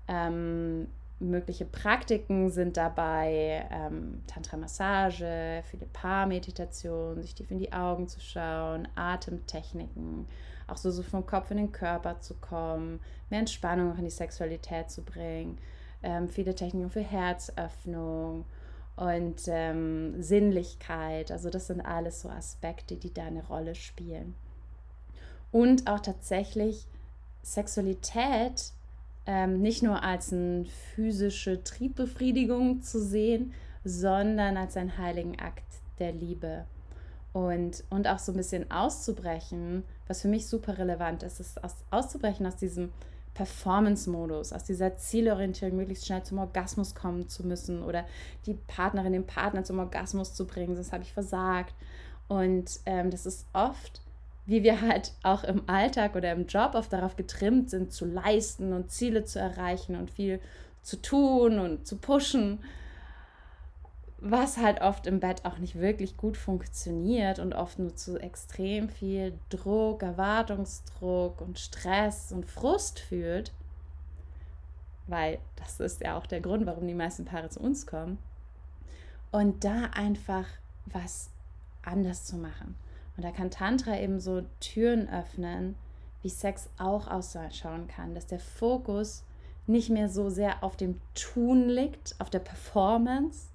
Ähm, 0.09 0.89
mögliche 1.21 1.65
Praktiken 1.65 2.51
sind 2.51 2.77
dabei 2.77 3.67
ähm, 3.71 4.23
Tantra-Massage, 4.27 5.63
viele 5.65 5.87
Paarmeditationen, 5.87 7.23
sich 7.23 7.35
tief 7.35 7.51
in 7.51 7.59
die 7.59 7.73
Augen 7.73 8.09
zu 8.09 8.21
schauen, 8.21 8.87
Atemtechniken, 8.95 10.27
auch 10.69 10.77
so, 10.77 10.91
so 10.91 11.03
vom 11.03 11.27
Kopf 11.27 11.51
in 11.51 11.57
den 11.57 11.73
Körper 11.73 12.21
zu 12.21 12.35
kommen, 12.35 13.01
mehr 13.31 13.41
Entspannung 13.41 13.93
auch 13.93 13.99
in 13.99 14.05
die 14.05 14.11
Sexualität 14.11 14.91
zu 14.91 15.03
bringen, 15.03 15.59
ähm, 16.03 16.29
viele 16.29 16.55
Techniken 16.55 16.91
für 16.91 17.01
Herzöffnung 17.01 18.45
und 18.97 19.43
ähm, 19.49 20.23
Sinnlichkeit. 20.23 21.33
Also 21.33 21.51
das 21.51 21.67
sind 21.67 21.81
alles 21.81 22.21
so 22.21 22.29
Aspekte, 22.29 22.97
die 22.97 23.13
da 23.13 23.25
eine 23.25 23.47
Rolle 23.47 23.75
spielen. 23.75 24.35
Und 25.51 25.89
auch 25.89 26.01
tatsächlich 26.01 26.87
Sexualität 27.43 28.73
ähm, 29.29 29.61
nicht 29.61 29.83
nur 29.83 30.03
als 30.03 30.33
eine 30.33 30.65
physische 30.65 31.63
Triebbefriedigung 31.63 32.81
zu 32.81 32.99
sehen, 32.99 33.53
sondern 33.85 34.57
als 34.57 34.79
einen 34.79 34.97
heiligen 34.97 35.39
Akt 35.39 35.67
der 35.99 36.13
Liebe. 36.13 36.65
Und, 37.35 37.85
und 37.91 38.09
auch 38.09 38.19
so 38.19 38.33
ein 38.33 38.39
bisschen 38.39 38.71
auszubrechen, 38.71 39.85
was 40.07 40.23
für 40.23 40.29
mich 40.29 40.47
super 40.47 40.79
relevant 40.79 41.23
ist, 41.23 41.41
ist 41.41 41.63
aus, 41.63 41.77
auszubrechen 41.91 42.47
aus 42.47 42.57
diesem 42.57 42.91
Performance-Modus, 43.35 44.55
aus 44.55 44.65
dieser 44.65 44.97
Zielorientierung 44.97 45.77
möglichst 45.77 46.07
schnell 46.07 46.23
zum 46.23 46.39
Orgasmus 46.39 46.95
kommen 46.95 47.29
zu 47.29 47.47
müssen 47.47 47.83
oder 47.83 48.07
die 48.47 48.55
Partnerin, 48.55 49.13
den 49.13 49.27
Partner 49.27 49.63
zum 49.63 49.79
Orgasmus 49.79 50.33
zu 50.33 50.47
bringen, 50.47 50.75
das 50.75 50.91
habe 50.91 51.03
ich 51.03 51.13
versagt. 51.13 51.75
Und 52.29 52.81
ähm, 52.87 53.11
das 53.11 53.27
ist 53.27 53.47
oft, 53.53 54.01
wie 54.49 54.65
wir 54.65 54.81
halt 54.81 55.13
auch 55.23 55.45
im 55.45 55.63
Alltag 55.69 56.17
oder 56.17 56.33
im 56.33 56.47
Job 56.47 56.75
oft 56.75 56.93
darauf 56.93 57.15
getrimmt 57.15 57.71
sind, 57.71 57.93
zu 57.93 58.05
leisten 58.05 58.73
und 58.73 58.91
Ziele 58.91 59.25
zu 59.25 59.39
erreichen 59.39 59.95
und 59.95 60.11
viel 60.11 60.41
zu 60.83 61.01
tun 61.01 61.61
und 61.61 61.87
zu 61.87 61.97
pushen 61.97 62.59
was 64.21 64.57
halt 64.57 64.81
oft 64.81 65.07
im 65.07 65.21
Bett 65.21 65.45
auch 65.45 65.59
nicht 65.59 65.77
wirklich 65.77 66.17
gut 66.17 66.37
funktioniert 66.37 67.39
und 67.39 67.55
oft 67.55 67.79
nur 67.79 67.95
zu 67.95 68.19
extrem 68.19 68.89
viel 68.89 69.39
Druck, 69.49 70.03
Erwartungsdruck 70.03 71.41
und 71.41 71.59
Stress 71.59 72.33
und 72.33 72.45
Frust 72.45 72.99
führt, 72.99 73.53
weil 75.07 75.39
das 75.57 75.79
ist 75.79 76.01
ja 76.01 76.19
auch 76.19 76.27
der 76.27 76.41
Grund, 76.41 76.67
warum 76.67 76.87
die 76.87 76.95
meisten 76.95 77.25
Paare 77.25 77.49
zu 77.49 77.61
uns 77.61 77.87
kommen. 77.87 78.19
Und 79.31 79.63
da 79.65 79.85
einfach 79.93 80.47
was 80.87 81.31
anders 81.83 82.25
zu 82.25 82.37
machen. 82.37 82.75
Und 83.19 83.25
da 83.25 83.33
kann 83.33 83.51
Tantra 83.51 83.99
eben 83.99 84.21
so 84.21 84.45
Türen 84.61 85.09
öffnen, 85.09 85.75
wie 86.23 86.29
Sex 86.29 86.69
auch 86.79 87.09
ausschauen 87.09 87.89
kann, 87.89 88.15
dass 88.15 88.29
der 88.29 88.39
Fokus 88.39 89.25
nicht 89.67 89.91
mehr 89.91 90.09
so 90.09 90.31
sehr 90.31 90.63
auf 90.63 90.77
dem 90.77 91.01
Tun 91.15 91.69
liegt, 91.69 92.15
auf 92.21 92.31
der 92.31 92.39
Performance, 92.39 93.49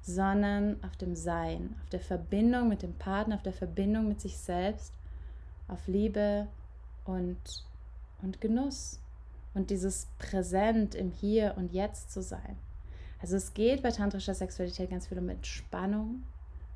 sondern 0.00 0.82
auf 0.84 0.96
dem 0.96 1.16
Sein, 1.16 1.74
auf 1.82 1.90
der 1.90 1.98
Verbindung 1.98 2.68
mit 2.68 2.82
dem 2.82 2.94
Partner, 2.94 3.34
auf 3.34 3.42
der 3.42 3.52
Verbindung 3.52 4.06
mit 4.06 4.20
sich 4.20 4.38
selbst, 4.38 4.92
auf 5.66 5.88
Liebe 5.88 6.46
und, 7.04 7.64
und 8.22 8.40
Genuss. 8.40 9.00
Und 9.54 9.70
dieses 9.70 10.06
Präsent 10.20 10.94
im 10.94 11.10
Hier 11.10 11.54
und 11.56 11.72
Jetzt 11.72 12.12
zu 12.12 12.22
sein. 12.22 12.56
Also 13.20 13.34
es 13.34 13.54
geht 13.54 13.82
bei 13.82 13.90
tantrischer 13.90 14.34
Sexualität 14.34 14.88
ganz 14.88 15.08
viel 15.08 15.18
um 15.18 15.28
Entspannung, 15.28 16.22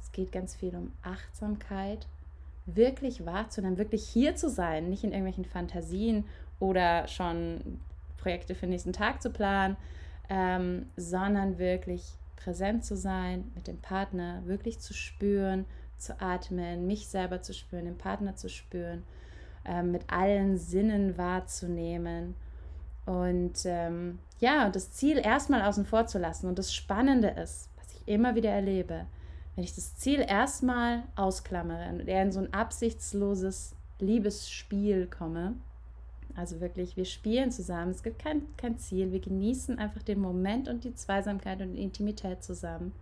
es 0.02 0.10
geht 0.10 0.32
ganz 0.32 0.56
viel 0.56 0.74
um 0.74 0.90
Achtsamkeit, 1.04 2.08
wirklich 2.66 3.26
wahrzunehmen, 3.26 3.78
wirklich 3.78 4.06
hier 4.06 4.36
zu 4.36 4.48
sein, 4.48 4.88
nicht 4.88 5.04
in 5.04 5.10
irgendwelchen 5.10 5.44
Fantasien 5.44 6.24
oder 6.58 7.06
schon 7.08 7.80
Projekte 8.16 8.54
für 8.54 8.62
den 8.62 8.70
nächsten 8.70 8.92
Tag 8.92 9.20
zu 9.20 9.30
planen, 9.30 9.76
ähm, 10.28 10.86
sondern 10.96 11.58
wirklich 11.58 12.02
präsent 12.36 12.84
zu 12.84 12.96
sein, 12.96 13.50
mit 13.54 13.66
dem 13.66 13.78
Partner 13.78 14.42
wirklich 14.46 14.78
zu 14.80 14.94
spüren, 14.94 15.66
zu 15.98 16.20
atmen, 16.20 16.86
mich 16.86 17.08
selber 17.08 17.42
zu 17.42 17.52
spüren, 17.52 17.84
den 17.84 17.98
Partner 17.98 18.34
zu 18.36 18.48
spüren, 18.48 19.04
äh, 19.64 19.82
mit 19.82 20.10
allen 20.10 20.56
Sinnen 20.58 21.16
wahrzunehmen 21.18 22.34
und 23.06 23.64
ähm, 23.66 24.18
ja, 24.40 24.70
das 24.70 24.92
Ziel 24.92 25.18
erstmal 25.18 25.62
außen 25.62 25.84
vor 25.84 26.06
zu 26.06 26.18
lassen. 26.18 26.48
Und 26.48 26.58
das 26.58 26.74
Spannende 26.74 27.28
ist, 27.28 27.68
was 27.76 27.94
ich 27.94 28.08
immer 28.08 28.34
wieder 28.34 28.50
erlebe, 28.50 29.06
wenn 29.54 29.64
ich 29.64 29.74
das 29.74 29.96
Ziel 29.96 30.20
erstmal 30.20 31.04
ausklammere 31.16 31.88
und 31.90 32.08
eher 32.08 32.22
in 32.22 32.32
so 32.32 32.40
ein 32.40 32.52
absichtsloses 32.52 33.74
Liebesspiel 34.00 35.06
komme, 35.06 35.54
also 36.36 36.60
wirklich, 36.60 36.96
wir 36.96 37.04
spielen 37.04 37.52
zusammen. 37.52 37.92
Es 37.92 38.02
gibt 38.02 38.18
kein, 38.18 38.42
kein 38.56 38.76
Ziel. 38.76 39.12
Wir 39.12 39.20
genießen 39.20 39.78
einfach 39.78 40.02
den 40.02 40.20
Moment 40.20 40.68
und 40.68 40.82
die 40.82 40.94
Zweisamkeit 40.94 41.60
und 41.60 41.76
Intimität 41.76 42.42
zusammen. 42.42 42.92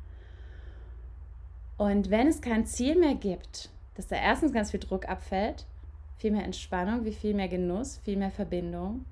Und 1.79 2.11
wenn 2.11 2.27
es 2.27 2.43
kein 2.43 2.67
Ziel 2.67 2.99
mehr 2.99 3.15
gibt, 3.15 3.71
dass 3.95 4.07
da 4.07 4.17
erstens 4.17 4.53
ganz 4.53 4.71
viel 4.71 4.81
Druck 4.81 5.09
abfällt, 5.09 5.67
viel 6.17 6.31
mehr 6.31 6.45
Entspannung, 6.45 7.05
wie 7.05 7.13
viel 7.13 7.35
mehr 7.35 7.49
Genuss, 7.49 7.99
viel 8.05 8.19
mehr 8.19 8.31
Verbindung. 8.31 9.07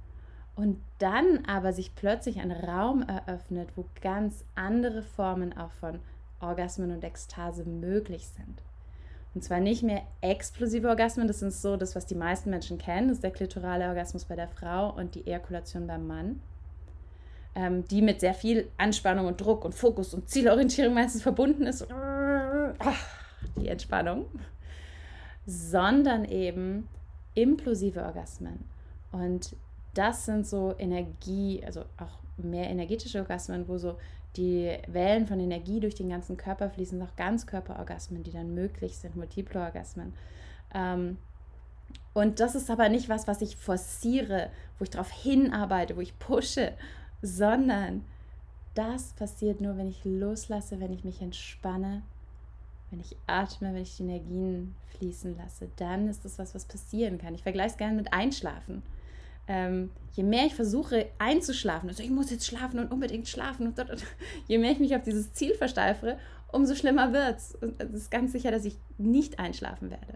Und 0.54 0.78
dann 0.98 1.44
aber 1.46 1.72
sich 1.72 1.94
plötzlich 1.94 2.40
ein 2.40 2.52
Raum 2.52 3.02
eröffnet, 3.02 3.70
wo 3.76 3.86
ganz 4.02 4.44
andere 4.54 5.02
Formen 5.02 5.56
auch 5.56 5.72
von 5.72 6.00
Orgasmen 6.40 6.90
und 6.90 7.04
Ekstase 7.04 7.64
möglich 7.64 8.28
sind. 8.28 8.62
Und 9.34 9.44
zwar 9.44 9.60
nicht 9.60 9.82
mehr 9.82 10.02
explosive 10.20 10.88
Orgasmen, 10.88 11.28
das 11.28 11.38
sind 11.38 11.52
so 11.52 11.76
das, 11.76 11.94
was 11.94 12.06
die 12.06 12.16
meisten 12.16 12.50
Menschen 12.50 12.78
kennen, 12.78 13.08
das 13.08 13.18
ist 13.18 13.24
der 13.24 13.30
klitorale 13.30 13.86
Orgasmus 13.86 14.24
bei 14.24 14.34
der 14.34 14.48
Frau 14.48 14.90
und 14.90 15.14
die 15.14 15.26
Ejakulation 15.26 15.86
beim 15.86 16.06
Mann, 16.06 16.40
ähm, 17.54 17.86
die 17.86 18.02
mit 18.02 18.20
sehr 18.20 18.34
viel 18.34 18.68
Anspannung 18.76 19.26
und 19.26 19.40
Druck 19.40 19.64
und 19.64 19.74
Fokus 19.74 20.14
und 20.14 20.28
Zielorientierung 20.28 20.94
meistens 20.94 21.22
verbunden 21.22 21.66
ist. 21.66 21.86
Ach, 21.90 23.06
die 23.56 23.68
Entspannung. 23.68 24.26
Sondern 25.46 26.24
eben 26.24 26.88
implosive 27.34 28.02
Orgasmen. 28.02 28.64
Und 29.12 29.54
das 29.94 30.26
sind 30.26 30.46
so 30.46 30.74
Energie, 30.78 31.62
also 31.64 31.82
auch 31.98 32.18
mehr 32.36 32.68
energetische 32.68 33.18
Orgasmen, 33.18 33.68
wo 33.68 33.78
so 33.78 33.96
die 34.36 34.76
Wellen 34.86 35.26
von 35.26 35.40
Energie 35.40 35.80
durch 35.80 35.94
den 35.94 36.08
ganzen 36.08 36.36
Körper 36.36 36.70
fließen, 36.70 37.00
auch 37.02 37.16
Ganzkörperorgasmen, 37.16 38.22
die 38.22 38.32
dann 38.32 38.54
möglich 38.54 38.96
sind, 38.98 39.16
multiple 39.16 39.60
Orgasmen. 39.60 40.12
Ähm, 40.72 41.18
und 42.12 42.40
das 42.40 42.54
ist 42.54 42.70
aber 42.70 42.88
nicht 42.88 43.08
was, 43.08 43.26
was 43.26 43.42
ich 43.42 43.56
forciere, 43.56 44.50
wo 44.78 44.84
ich 44.84 44.90
darauf 44.90 45.10
hinarbeite, 45.10 45.96
wo 45.96 46.00
ich 46.00 46.18
pushe, 46.18 46.72
sondern 47.22 48.04
das 48.74 49.12
passiert 49.14 49.60
nur, 49.60 49.76
wenn 49.76 49.88
ich 49.88 50.04
loslasse, 50.04 50.80
wenn 50.80 50.92
ich 50.92 51.04
mich 51.04 51.20
entspanne, 51.20 52.02
wenn 52.90 53.00
ich 53.00 53.16
atme, 53.26 53.74
wenn 53.74 53.82
ich 53.82 53.96
die 53.96 54.04
Energien 54.04 54.74
fließen 54.98 55.36
lasse. 55.36 55.68
Dann 55.76 56.08
ist 56.08 56.24
das 56.24 56.38
was, 56.38 56.54
was 56.54 56.64
passieren 56.64 57.18
kann. 57.18 57.34
Ich 57.34 57.42
vergleiche 57.42 57.70
es 57.70 57.76
gerne 57.76 57.96
mit 57.96 58.12
Einschlafen 58.12 58.82
ähm, 59.50 59.90
je 60.12 60.22
mehr 60.22 60.46
ich 60.46 60.54
versuche 60.54 61.06
einzuschlafen, 61.18 61.88
also 61.88 62.04
ich 62.04 62.10
muss 62.10 62.30
jetzt 62.30 62.46
schlafen 62.46 62.78
und 62.78 62.92
unbedingt 62.92 63.26
schlafen, 63.26 63.66
und, 63.66 63.78
und, 63.80 63.90
und, 63.90 64.06
je 64.46 64.58
mehr 64.58 64.70
ich 64.70 64.78
mich 64.78 64.94
auf 64.94 65.02
dieses 65.02 65.32
Ziel 65.32 65.54
versteifere, 65.54 66.18
umso 66.52 66.76
schlimmer 66.76 67.12
wird 67.12 67.36
es. 67.36 67.58
Es 67.78 67.90
ist 67.90 68.10
ganz 68.12 68.30
sicher, 68.30 68.52
dass 68.52 68.64
ich 68.64 68.76
nicht 68.96 69.40
einschlafen 69.40 69.90
werde. 69.90 70.14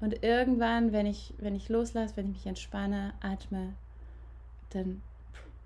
Und 0.00 0.22
irgendwann, 0.22 0.92
wenn 0.92 1.04
ich, 1.04 1.34
wenn 1.38 1.54
ich 1.54 1.68
loslasse, 1.68 2.16
wenn 2.16 2.30
ich 2.30 2.38
mich 2.38 2.46
entspanne, 2.46 3.12
atme, 3.20 3.74
dann 4.70 5.02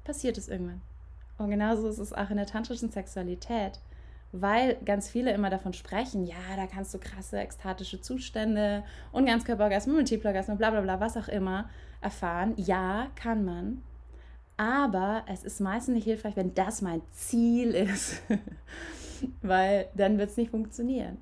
passiert 0.02 0.36
es 0.36 0.48
irgendwann. 0.48 0.80
Und 1.38 1.50
genauso 1.50 1.88
ist 1.88 1.98
es 1.98 2.12
auch 2.12 2.30
in 2.30 2.36
der 2.36 2.46
tantrischen 2.46 2.90
Sexualität 2.90 3.78
weil 4.32 4.76
ganz 4.84 5.08
viele 5.08 5.32
immer 5.32 5.50
davon 5.50 5.72
sprechen, 5.72 6.26
ja, 6.26 6.36
da 6.56 6.66
kannst 6.66 6.92
du 6.92 6.98
krasse 6.98 7.38
ekstatische 7.38 8.00
Zustände 8.00 8.84
und 9.12 9.26
Ganzkörperorgasmen, 9.26 9.96
Multiplergasmen, 9.96 10.58
bla 10.58 10.70
bla 10.70 10.82
bla, 10.82 11.00
was 11.00 11.16
auch 11.16 11.28
immer 11.28 11.68
erfahren. 12.00 12.54
Ja, 12.56 13.08
kann 13.14 13.44
man. 13.44 13.82
Aber 14.56 15.24
es 15.28 15.44
ist 15.44 15.60
meistens 15.60 15.94
nicht 15.94 16.04
hilfreich, 16.04 16.36
wenn 16.36 16.54
das 16.54 16.82
mein 16.82 17.00
Ziel 17.12 17.70
ist, 17.70 18.20
weil 19.42 19.88
dann 19.94 20.18
wird 20.18 20.30
es 20.30 20.36
nicht 20.36 20.50
funktionieren. 20.50 21.18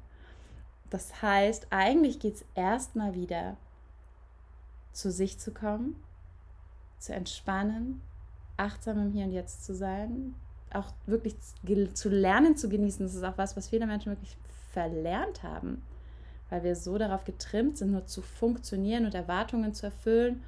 Das 0.91 1.21
heißt, 1.23 1.69
eigentlich 1.71 2.19
geht 2.19 2.37
es 2.37 2.45
erstmal 2.55 3.15
wieder 3.15 3.57
zu 4.93 5.11
sich 5.11 5.39
zu 5.39 5.53
kommen, 5.53 6.03
zu 6.99 7.13
entspannen, 7.13 8.01
achtsam 8.57 8.99
im 8.99 9.13
Hier 9.13 9.27
und 9.27 9.33
Jetzt 9.33 9.65
zu 9.65 9.75
sein, 9.75 10.35
auch 10.77 10.93
wirklich 11.07 11.37
zu 11.95 12.09
lernen 12.09 12.57
zu 12.57 12.69
genießen, 12.69 13.05
das 13.05 13.15
ist 13.15 13.25
auch 13.25 13.39
was, 13.39 13.57
was 13.57 13.69
viele 13.69 13.87
Menschen 13.87 14.13
wirklich 14.13 14.37
verlernt 14.73 15.43
haben, 15.43 15.83
weil 16.51 16.63
wir 16.63 16.77
so 16.77 16.99
darauf 16.99 17.25
getrimmt 17.25 17.79
sind, 17.79 17.93
nur 17.93 18.07
zu 18.07 18.23
funktionieren 18.23 19.05
und 19.07 19.15
Erwartungen 19.15 19.75
zu 19.75 19.87
erfüllen 19.87 20.43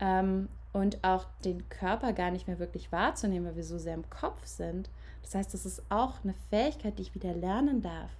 ähm, 0.00 0.48
und 0.72 1.02
auch 1.02 1.26
den 1.44 1.68
Körper 1.68 2.12
gar 2.12 2.30
nicht 2.30 2.46
mehr 2.46 2.58
wirklich 2.58 2.92
wahrzunehmen, 2.92 3.46
weil 3.48 3.56
wir 3.56 3.64
so 3.64 3.78
sehr 3.78 3.94
im 3.94 4.08
Kopf 4.10 4.46
sind. 4.46 4.90
Das 5.22 5.34
heißt, 5.34 5.54
das 5.54 5.66
ist 5.66 5.82
auch 5.88 6.24
eine 6.24 6.34
Fähigkeit, 6.48 6.98
die 6.98 7.02
ich 7.02 7.14
wieder 7.14 7.34
lernen 7.34 7.82
darf, 7.82 8.10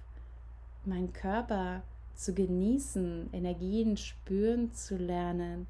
meinen 0.85 1.13
Körper 1.13 1.81
zu 2.15 2.33
genießen, 2.33 3.29
Energien 3.33 3.97
spüren 3.97 4.73
zu 4.73 4.95
lernen 4.95 5.67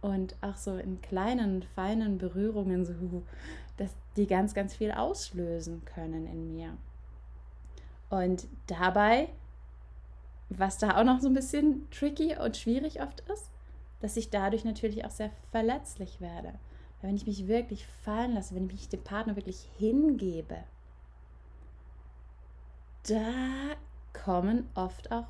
und 0.00 0.36
auch 0.40 0.56
so 0.56 0.76
in 0.76 1.00
kleinen, 1.00 1.62
feinen 1.62 2.18
Berührungen 2.18 2.84
so 2.84 2.92
die 4.16 4.26
ganz, 4.26 4.54
ganz 4.54 4.74
viel 4.74 4.92
auslösen 4.92 5.84
können 5.84 6.26
in 6.26 6.54
mir. 6.54 6.76
Und 8.10 8.46
dabei, 8.66 9.28
was 10.48 10.78
da 10.78 10.98
auch 10.98 11.04
noch 11.04 11.20
so 11.20 11.28
ein 11.28 11.34
bisschen 11.34 11.88
tricky 11.90 12.36
und 12.36 12.56
schwierig 12.56 13.02
oft 13.02 13.20
ist, 13.28 13.50
dass 14.00 14.16
ich 14.16 14.30
dadurch 14.30 14.64
natürlich 14.64 15.04
auch 15.04 15.10
sehr 15.10 15.30
verletzlich 15.50 16.20
werde. 16.20 16.54
Weil 17.00 17.08
wenn 17.08 17.16
ich 17.16 17.26
mich 17.26 17.48
wirklich 17.48 17.86
fallen 17.86 18.34
lasse, 18.34 18.54
wenn 18.54 18.66
ich 18.66 18.72
mich 18.72 18.88
dem 18.88 19.02
Partner 19.02 19.36
wirklich 19.36 19.68
hingebe, 19.78 20.58
da 23.08 23.76
kommen 24.12 24.68
oft 24.74 25.10
auch 25.10 25.26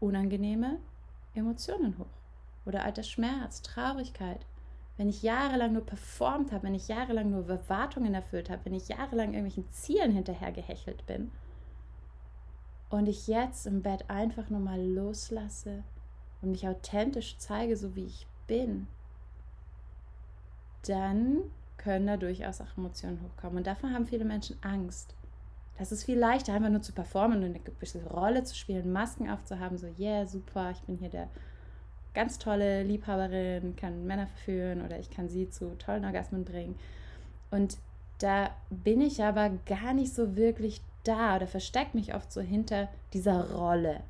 unangenehme 0.00 0.78
Emotionen 1.34 1.98
hoch. 1.98 2.06
Oder 2.66 2.84
alter 2.84 3.02
Schmerz, 3.02 3.62
Traurigkeit, 3.62 4.44
wenn 5.00 5.08
ich 5.08 5.22
jahrelang 5.22 5.72
nur 5.72 5.86
performt 5.86 6.52
habe, 6.52 6.64
wenn 6.64 6.74
ich 6.74 6.88
jahrelang 6.88 7.30
nur 7.30 7.48
Erwartungen 7.48 8.12
erfüllt 8.12 8.50
habe, 8.50 8.66
wenn 8.66 8.74
ich 8.74 8.88
jahrelang 8.88 9.32
irgendwelchen 9.32 9.66
Zielen 9.70 10.12
hinterhergehechelt 10.12 11.06
bin 11.06 11.30
und 12.90 13.08
ich 13.08 13.26
jetzt 13.26 13.66
im 13.66 13.80
Bett 13.80 14.10
einfach 14.10 14.50
nur 14.50 14.60
mal 14.60 14.78
loslasse 14.78 15.84
und 16.42 16.50
mich 16.50 16.68
authentisch 16.68 17.38
zeige, 17.38 17.78
so 17.78 17.96
wie 17.96 18.04
ich 18.04 18.26
bin, 18.46 18.88
dann 20.86 21.44
können 21.78 22.06
da 22.06 22.18
durchaus 22.18 22.60
auch 22.60 22.76
Emotionen 22.76 23.22
hochkommen. 23.22 23.56
Und 23.56 23.66
davon 23.66 23.94
haben 23.94 24.04
viele 24.04 24.26
Menschen 24.26 24.62
Angst. 24.62 25.14
Das 25.78 25.92
ist 25.92 26.04
viel 26.04 26.18
leichter, 26.18 26.52
einfach 26.52 26.68
nur 26.68 26.82
zu 26.82 26.92
performen 26.92 27.38
und 27.38 27.44
eine 27.44 27.60
gewisse 27.60 28.04
Rolle 28.04 28.44
zu 28.44 28.54
spielen, 28.54 28.92
Masken 28.92 29.30
aufzuhaben, 29.30 29.78
so, 29.78 29.86
yeah, 29.98 30.26
super, 30.26 30.72
ich 30.72 30.82
bin 30.82 30.98
hier 30.98 31.08
der 31.08 31.30
ganz 32.14 32.38
tolle 32.38 32.82
Liebhaberin, 32.82 33.76
kann 33.76 34.06
Männer 34.06 34.26
verführen 34.26 34.82
oder 34.84 34.98
ich 34.98 35.10
kann 35.10 35.28
sie 35.28 35.48
zu 35.48 35.76
tollen 35.78 36.04
Orgasmen 36.04 36.44
bringen. 36.44 36.76
Und 37.50 37.78
da 38.18 38.50
bin 38.70 39.00
ich 39.00 39.22
aber 39.22 39.50
gar 39.66 39.94
nicht 39.94 40.14
so 40.14 40.36
wirklich 40.36 40.80
da 41.04 41.36
oder 41.36 41.46
verstecke 41.46 41.96
mich 41.96 42.14
oft 42.14 42.32
so 42.32 42.40
hinter 42.40 42.88
dieser 43.12 43.52
Rolle. 43.52 44.00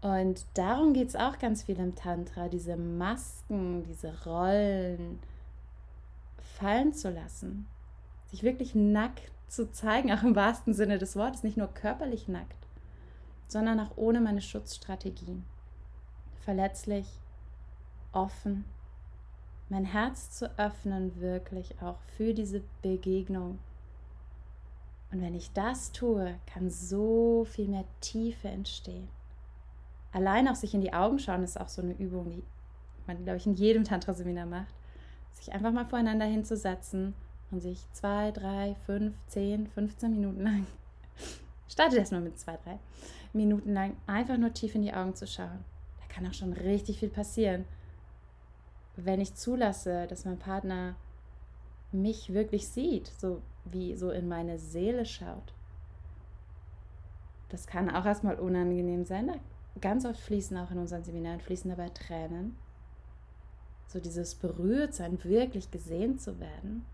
Und 0.00 0.44
darum 0.54 0.94
geht 0.94 1.08
es 1.08 1.16
auch 1.16 1.38
ganz 1.38 1.64
viel 1.64 1.78
im 1.78 1.96
Tantra, 1.96 2.48
diese 2.48 2.76
Masken, 2.76 3.82
diese 3.84 4.24
Rollen 4.24 5.18
fallen 6.58 6.92
zu 6.92 7.10
lassen, 7.10 7.66
sich 8.30 8.42
wirklich 8.42 8.74
nackt 8.74 9.30
zu 9.48 9.70
zeigen, 9.72 10.12
auch 10.12 10.22
im 10.22 10.36
wahrsten 10.36 10.74
Sinne 10.74 10.98
des 10.98 11.16
Wortes, 11.16 11.42
nicht 11.42 11.56
nur 11.56 11.68
körperlich 11.68 12.28
nackt, 12.28 12.66
sondern 13.48 13.80
auch 13.80 13.96
ohne 13.96 14.20
meine 14.20 14.40
Schutzstrategien. 14.40 15.44
Verletzlich, 16.40 17.06
offen, 18.12 18.64
mein 19.68 19.84
Herz 19.84 20.30
zu 20.30 20.50
öffnen, 20.58 21.20
wirklich 21.20 21.80
auch 21.82 22.00
für 22.16 22.32
diese 22.32 22.62
Begegnung. 22.82 23.58
Und 25.10 25.22
wenn 25.22 25.34
ich 25.34 25.52
das 25.52 25.92
tue, 25.92 26.34
kann 26.46 26.70
so 26.70 27.44
viel 27.44 27.68
mehr 27.68 27.84
Tiefe 28.00 28.48
entstehen. 28.48 29.08
Allein 30.12 30.48
auch 30.48 30.54
sich 30.54 30.74
in 30.74 30.80
die 30.80 30.92
Augen 30.92 31.18
schauen 31.18 31.42
ist 31.42 31.60
auch 31.60 31.68
so 31.68 31.82
eine 31.82 31.92
Übung, 31.92 32.30
die 32.30 32.42
man, 33.06 33.22
glaube 33.24 33.38
ich, 33.38 33.46
in 33.46 33.54
jedem 33.54 33.84
Tantra-Seminar 33.84 34.46
macht. 34.46 34.74
Sich 35.32 35.52
einfach 35.52 35.72
mal 35.72 35.86
voreinander 35.86 36.26
hinzusetzen 36.26 37.14
und 37.50 37.60
sich 37.60 37.80
zwei, 37.92 38.30
drei, 38.32 38.74
fünf, 38.86 39.14
zehn, 39.26 39.66
15 39.68 40.10
Minuten 40.10 40.42
lang, 40.42 40.66
startet 41.68 41.98
erstmal 42.00 42.20
mit 42.20 42.38
zwei, 42.38 42.58
drei 42.64 42.78
Minuten 43.32 43.72
lang, 43.72 43.96
einfach 44.06 44.36
nur 44.36 44.52
tief 44.52 44.74
in 44.74 44.82
die 44.82 44.92
Augen 44.92 45.14
zu 45.14 45.26
schauen. 45.26 45.64
Kann 46.18 46.26
auch 46.26 46.34
schon 46.34 46.52
richtig 46.52 46.98
viel 46.98 47.10
passieren. 47.10 47.64
Wenn 48.96 49.20
ich 49.20 49.36
zulasse, 49.36 50.08
dass 50.08 50.24
mein 50.24 50.40
Partner 50.40 50.96
mich 51.92 52.34
wirklich 52.34 52.66
sieht, 52.66 53.06
so 53.06 53.40
wie 53.64 53.94
so 53.94 54.10
in 54.10 54.26
meine 54.26 54.58
Seele 54.58 55.06
schaut. 55.06 55.54
Das 57.50 57.68
kann 57.68 57.88
auch 57.88 58.04
erstmal 58.04 58.34
unangenehm 58.34 59.04
sein. 59.04 59.30
Ganz 59.80 60.04
oft 60.04 60.18
fließen 60.18 60.56
auch 60.56 60.72
in 60.72 60.78
unseren 60.78 61.04
Seminaren 61.04 61.38
fließen 61.38 61.70
dabei 61.70 61.88
Tränen. 61.90 62.56
So 63.86 64.00
dieses 64.00 64.34
Berührtsein, 64.34 65.22
wirklich 65.22 65.70
gesehen 65.70 66.18
zu 66.18 66.40
werden. 66.40 66.84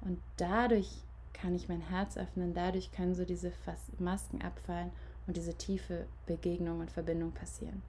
Und 0.00 0.18
dadurch 0.38 0.88
kann 1.34 1.54
ich 1.54 1.68
mein 1.68 1.82
Herz 1.82 2.16
öffnen, 2.16 2.54
dadurch 2.54 2.90
können 2.90 3.14
so 3.14 3.26
diese 3.26 3.52
Masken 3.98 4.40
abfallen 4.40 4.92
und 5.32 5.38
diese 5.38 5.54
tiefe 5.54 6.04
Begegnung 6.26 6.80
und 6.80 6.90
Verbindung 6.90 7.32
passieren. 7.32 7.80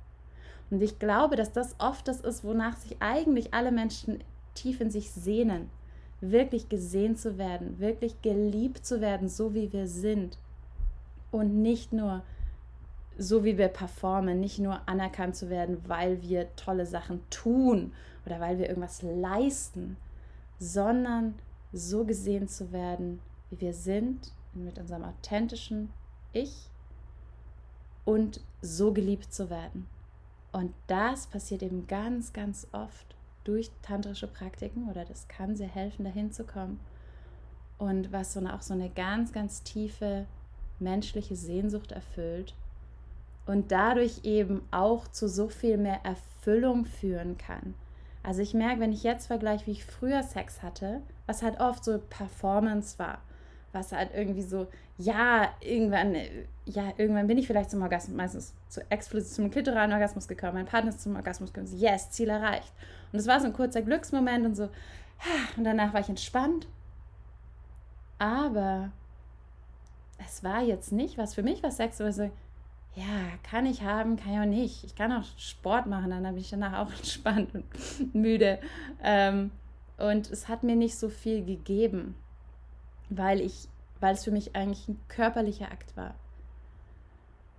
Und 0.72 0.82
ich 0.82 0.98
glaube, 0.98 1.36
dass 1.36 1.52
das 1.52 1.76
oft 1.78 2.08
das 2.08 2.22
ist, 2.22 2.46
wonach 2.46 2.78
sich 2.78 2.96
eigentlich 3.02 3.54
alle 3.54 3.70
Menschen 3.70 4.24
tief 4.56 4.80
in 4.80 4.90
sich 4.90 5.12
sehnen, 5.12 5.70
wirklich 6.22 6.70
gesehen 6.70 7.18
zu 7.18 7.38
werden, 7.38 7.80
wirklich 7.80 8.22
geliebt 8.22 8.86
zu 8.86 9.02
werden, 9.02 9.28
so 9.28 9.54
wie 9.54 9.74
wir 9.74 9.88
sind. 9.88 10.38
Und 11.32 11.62
nicht 11.62 11.92
nur 11.92 12.24
so 13.18 13.44
wie 13.44 13.58
wir 13.58 13.68
performen, 13.68 14.40
nicht 14.40 14.60
nur 14.60 14.80
anerkannt 14.88 15.36
zu 15.36 15.50
werden, 15.50 15.80
weil 15.86 16.22
wir 16.22 16.56
tolle 16.56 16.86
Sachen 16.86 17.30
tun 17.30 17.92
oder 18.26 18.40
weil 18.40 18.58
wir 18.58 18.70
irgendwas 18.70 19.02
leisten, 19.02 19.98
sondern 20.60 21.36
so 21.74 22.06
gesehen 22.06 22.48
zu 22.48 22.72
werden, 22.72 23.20
wie 23.50 23.60
wir 23.60 23.74
sind, 23.74 24.32
mit 24.54 24.80
unserem 24.80 25.04
authentischen 25.04 25.90
Ich 26.32 26.70
und 28.06 28.42
so 28.62 28.94
geliebt 28.94 29.34
zu 29.34 29.50
werden. 29.50 29.88
Und 30.52 30.74
das 30.88 31.28
passiert 31.28 31.64
eben 31.64 31.88
ganz, 31.88 32.34
ganz 32.34 32.68
oft 32.72 33.16
durch 33.44 33.72
tantrische 33.82 34.28
Praktiken 34.28 34.90
oder 34.90 35.04
das 35.04 35.28
kann 35.28 35.56
sehr 35.56 35.68
helfen, 35.68 36.06
dahin 36.06 36.32
zu 36.32 36.44
kommen. 36.44 36.80
Und 37.78 38.12
was 38.12 38.34
so 38.34 38.40
eine, 38.40 38.54
auch 38.54 38.62
so 38.62 38.74
eine 38.74 38.90
ganz, 38.90 39.34
ganz 39.34 39.64
tiefe 39.64 40.26
menschliche 40.80 41.36
Sehnsucht 41.36 41.92
erfüllt 41.92 42.54
und 43.46 43.72
dadurch 43.72 44.24
eben 44.24 44.62
auch 44.72 45.08
zu 45.08 45.28
so 45.28 45.50
viel 45.50 45.78
mehr 45.78 46.00
Erfüllung 46.04 46.86
führen 46.86 47.38
kann. 47.38 47.74
Also 48.22 48.42
ich 48.42 48.54
merke, 48.54 48.80
wenn 48.80 48.94
ich 48.94 49.04
jetzt 49.04 49.28
vergleiche, 49.28 49.68
wie 49.68 49.72
ich 49.72 49.86
früher 49.86 50.24
Sex 50.24 50.62
hatte, 50.62 51.02
was 51.26 51.42
halt 51.42 51.60
oft 51.60 51.84
so 51.84 52.00
Performance 52.00 52.98
war, 53.00 53.20
was 53.74 53.92
halt 53.92 54.12
irgendwie 54.14 54.44
so, 54.44 54.68
ja, 54.98 55.50
irgendwann, 55.60 56.16
ja, 56.66 56.94
irgendwann 56.98 57.28
bin 57.28 57.38
ich 57.38 57.48
vielleicht 57.48 57.72
zum 57.72 57.82
Orgasmus, 57.82 58.16
meistens 58.16 58.54
zu 58.70 58.82
explizit 58.90 59.34
zum 59.34 59.52
klitoralen 59.52 59.92
Orgasmus 59.92 60.28
gekommen, 60.28 60.54
mein 60.54 60.66
Partner 60.66 60.90
ist 60.90 61.02
zum 61.02 61.16
Orgasmus 61.16 61.52
gekommen, 61.52 61.68
so, 61.68 61.76
yes, 61.76 62.12
Ziel 62.12 62.30
erreicht. 62.30 62.72
Und 63.12 63.20
es 63.20 63.28
war 63.28 63.40
so 63.40 63.48
ein 63.48 63.54
kurzer 63.54 63.82
Glücksmoment 63.82 64.46
und 64.46 64.56
so, 64.56 64.70
und 65.58 65.64
danach 65.64 65.94
war 65.94 66.02
ich 66.02 66.10
entspannt. 66.10 66.68
Aber 68.20 68.92
es 70.26 70.44
war 70.44 70.62
jetzt 70.62 70.92
nicht 70.92 71.18
was 71.18 71.34
für 71.34 71.44
mich, 71.44 71.64
was 71.64 71.78
Sex 71.78 72.00
war, 72.00 72.12
so, 72.12 72.30
ja, 72.96 73.04
kann 73.50 73.66
ich 73.66 73.82
haben, 73.82 74.18
kann 74.18 74.34
ich 74.34 74.40
auch 74.40 74.46
nicht. 74.46 74.84
Ich 74.84 74.96
kann 74.96 75.12
auch 75.12 75.24
Sport 75.38 75.88
machen, 75.88 76.12
dann 76.12 76.24
bin 76.24 76.38
ich 76.38 76.52
danach 76.52 76.86
auch 76.86 76.94
entspannt 76.98 77.50
und 77.54 78.14
müde. 78.16 78.60
Ähm, 79.02 79.52
und 79.98 80.30
es 80.32 80.48
hat 80.48 80.64
mir 80.64 80.76
nicht 80.76 80.98
so 80.98 81.10
viel 81.10 81.44
gegeben, 81.44 82.16
weil 83.10 83.42
ich, 83.42 83.68
weil 84.00 84.16
es 84.16 84.24
für 84.24 84.32
mich 84.32 84.56
eigentlich 84.56 84.88
ein 84.88 85.00
körperlicher 85.08 85.72
Akt 85.72 85.96
war. 85.96 86.16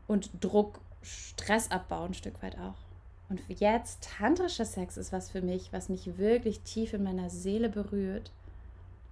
Und 0.07 0.31
Druck, 0.41 0.81
Stressabbau 1.03 2.05
ein 2.05 2.15
Stück 2.15 2.43
weit 2.43 2.59
auch. 2.59 2.85
Und 3.29 3.41
jetzt 3.49 4.09
tantrischer 4.19 4.65
Sex 4.65 4.97
ist 4.97 5.13
was 5.13 5.31
für 5.31 5.43
mich, 5.43 5.73
was 5.73 5.89
mich 5.89 6.19
wirklich 6.19 6.61
tief 6.61 6.93
in 6.93 7.03
meiner 7.03 7.31
Seele 7.31 7.69
berührt, 7.69 8.31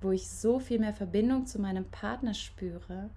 wo 0.01 0.11
ich 0.11 0.29
so 0.29 0.59
viel 0.59 0.79
mehr 0.79 0.93
Verbindung 0.93 1.47
zu 1.47 1.61
meinem 1.61 1.85
Partner 1.87 2.35
spüre 2.35 3.09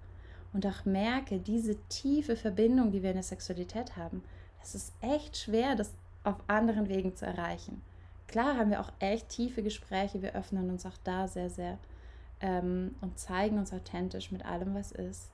und 0.52 0.66
auch 0.66 0.84
merke, 0.84 1.38
diese 1.38 1.76
tiefe 1.88 2.36
Verbindung, 2.36 2.90
die 2.90 3.02
wir 3.02 3.10
in 3.10 3.16
der 3.16 3.22
Sexualität 3.22 3.96
haben, 3.96 4.22
das 4.60 4.74
ist 4.74 4.94
echt 5.00 5.36
schwer, 5.36 5.76
das 5.76 5.92
auf 6.24 6.36
anderen 6.46 6.88
Wegen 6.88 7.14
zu 7.14 7.26
erreichen. 7.26 7.82
Klar 8.26 8.56
haben 8.56 8.70
wir 8.70 8.80
auch 8.80 8.92
echt 8.98 9.28
tiefe 9.28 9.62
Gespräche, 9.62 10.22
wir 10.22 10.34
öffnen 10.34 10.70
uns 10.70 10.86
auch 10.86 10.96
da 11.04 11.28
sehr, 11.28 11.50
sehr 11.50 11.78
ähm, 12.40 12.94
und 13.00 13.18
zeigen 13.18 13.58
uns 13.58 13.72
authentisch 13.72 14.30
mit 14.30 14.44
allem, 14.44 14.74
was 14.74 14.92
ist. 14.92 15.30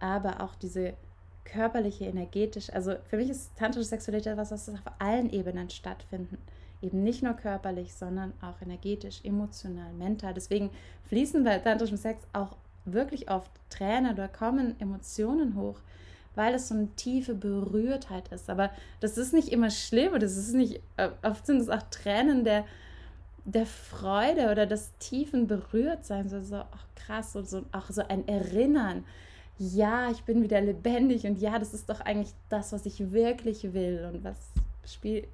Aber 0.00 0.40
auch 0.40 0.54
diese 0.54 0.94
körperliche, 1.44 2.04
energetische, 2.04 2.72
also 2.74 2.94
für 3.08 3.16
mich 3.16 3.30
ist 3.30 3.56
tantrische 3.56 3.88
Sexualität 3.88 4.36
was, 4.36 4.50
was 4.50 4.68
auf 4.68 4.80
allen 4.98 5.30
Ebenen 5.30 5.70
stattfinden. 5.70 6.38
Eben 6.80 7.02
nicht 7.02 7.22
nur 7.22 7.32
körperlich, 7.32 7.94
sondern 7.94 8.32
auch 8.40 8.62
energetisch, 8.62 9.20
emotional, 9.24 9.92
mental. 9.94 10.34
Deswegen 10.34 10.70
fließen 11.08 11.42
bei 11.42 11.58
tantrischem 11.58 11.96
Sex 11.96 12.22
auch 12.32 12.56
wirklich 12.84 13.30
oft 13.30 13.50
Tränen 13.70 14.12
oder 14.12 14.28
kommen 14.28 14.78
Emotionen 14.80 15.56
hoch, 15.56 15.80
weil 16.34 16.54
es 16.54 16.68
so 16.68 16.74
eine 16.74 16.88
tiefe 16.94 17.34
Berührtheit 17.34 18.28
ist. 18.28 18.48
Aber 18.48 18.70
das 19.00 19.18
ist 19.18 19.32
nicht 19.32 19.48
immer 19.48 19.70
schlimm, 19.70 20.18
das 20.20 20.36
ist 20.36 20.54
nicht, 20.54 20.80
äh, 20.96 21.08
oft 21.22 21.46
sind 21.46 21.60
es 21.60 21.68
auch 21.68 21.82
Tränen 21.90 22.44
der, 22.44 22.64
der 23.52 23.66
Freude 23.66 24.50
oder 24.50 24.66
des 24.66 24.92
tiefen 24.98 25.46
Berührtseins, 25.46 26.30
so, 26.30 26.42
so 26.42 26.56
ach 26.56 26.86
krass, 26.94 27.34
und 27.34 27.48
so, 27.48 27.64
auch 27.72 27.88
so 27.90 28.02
ein 28.06 28.28
Erinnern. 28.28 29.04
Ja, 29.58 30.10
ich 30.10 30.22
bin 30.22 30.42
wieder 30.42 30.60
lebendig 30.60 31.24
und 31.26 31.40
ja, 31.40 31.58
das 31.58 31.74
ist 31.74 31.88
doch 31.88 32.00
eigentlich 32.00 32.32
das, 32.48 32.72
was 32.72 32.86
ich 32.86 33.12
wirklich 33.12 33.72
will 33.72 34.08
und 34.12 34.22
was 34.22 34.36
spielt, 34.86 35.26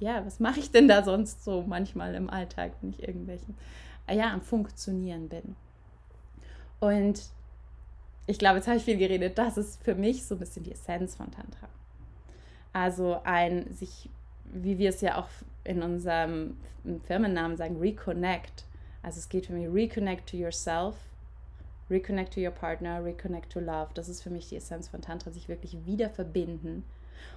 ja, 0.00 0.24
was 0.26 0.40
mache 0.40 0.60
ich 0.60 0.70
denn 0.70 0.88
da 0.88 1.04
sonst 1.04 1.44
so 1.44 1.62
manchmal 1.62 2.14
im 2.14 2.28
Alltag, 2.28 2.72
wenn 2.80 2.90
ich 2.90 3.02
irgendwelchen, 3.06 3.54
ja, 4.10 4.32
am 4.32 4.42
Funktionieren 4.42 5.28
bin. 5.28 5.54
Und 6.80 7.22
ich 8.26 8.38
glaube, 8.38 8.56
jetzt 8.56 8.66
habe 8.66 8.78
ich 8.78 8.84
viel 8.84 8.96
geredet. 8.96 9.38
Das 9.38 9.56
ist 9.56 9.82
für 9.82 9.94
mich 9.94 10.24
so 10.24 10.34
ein 10.34 10.38
bisschen 10.38 10.64
die 10.64 10.72
Essenz 10.72 11.14
von 11.14 11.30
Tantra. 11.30 11.68
Also 12.72 13.20
ein 13.24 13.72
sich, 13.72 14.08
wie 14.52 14.78
wir 14.78 14.90
es 14.90 15.00
ja 15.00 15.18
auch 15.18 15.28
in 15.64 15.82
unserem 15.82 16.56
Firmennamen 17.04 17.56
sagen, 17.56 17.78
reconnect. 17.78 18.64
Also 19.02 19.18
es 19.18 19.28
geht 19.28 19.46
für 19.46 19.52
mich 19.52 19.68
reconnect 19.72 20.28
to 20.30 20.36
yourself, 20.36 20.96
reconnect 21.88 22.34
to 22.34 22.40
your 22.40 22.50
partner, 22.50 23.04
reconnect 23.04 23.52
to 23.52 23.60
love. 23.60 23.88
Das 23.94 24.08
ist 24.08 24.22
für 24.22 24.30
mich 24.30 24.48
die 24.48 24.56
Essenz 24.56 24.88
von 24.88 25.00
Tantra, 25.00 25.30
sich 25.30 25.48
wirklich 25.48 25.86
wieder 25.86 26.10
verbinden. 26.10 26.84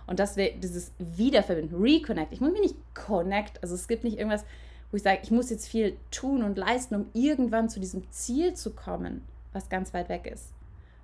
Und 0.07 0.19
das 0.19 0.37
wäre 0.37 0.57
dieses 0.57 0.91
Wiederverbinden, 0.97 1.81
reconnect. 1.81 2.31
Ich 2.31 2.41
muss 2.41 2.51
mich 2.51 2.61
nicht 2.61 2.75
connect, 2.93 3.61
also 3.61 3.75
es 3.75 3.87
gibt 3.87 4.03
nicht 4.03 4.17
irgendwas, 4.17 4.45
wo 4.91 4.97
ich 4.97 5.03
sage, 5.03 5.19
ich 5.23 5.31
muss 5.31 5.49
jetzt 5.49 5.67
viel 5.67 5.97
tun 6.11 6.43
und 6.43 6.57
leisten, 6.57 6.95
um 6.95 7.05
irgendwann 7.13 7.69
zu 7.69 7.79
diesem 7.79 8.09
Ziel 8.11 8.53
zu 8.53 8.73
kommen 8.73 9.23
was 9.53 9.69
ganz 9.69 9.93
weit 9.93 10.09
weg 10.09 10.27
ist, 10.27 10.51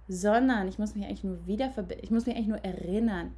sondern 0.08 0.68
ich 0.68 0.80
muss 0.80 0.96
mich 0.96 1.06
eigentlich 1.06 1.24
nur 1.24 1.46
wieder 1.48 1.72
ich 2.02 2.12
muss 2.12 2.26
mich 2.26 2.36
eigentlich 2.36 2.48
nur 2.48 2.64
erinnern, 2.66 3.34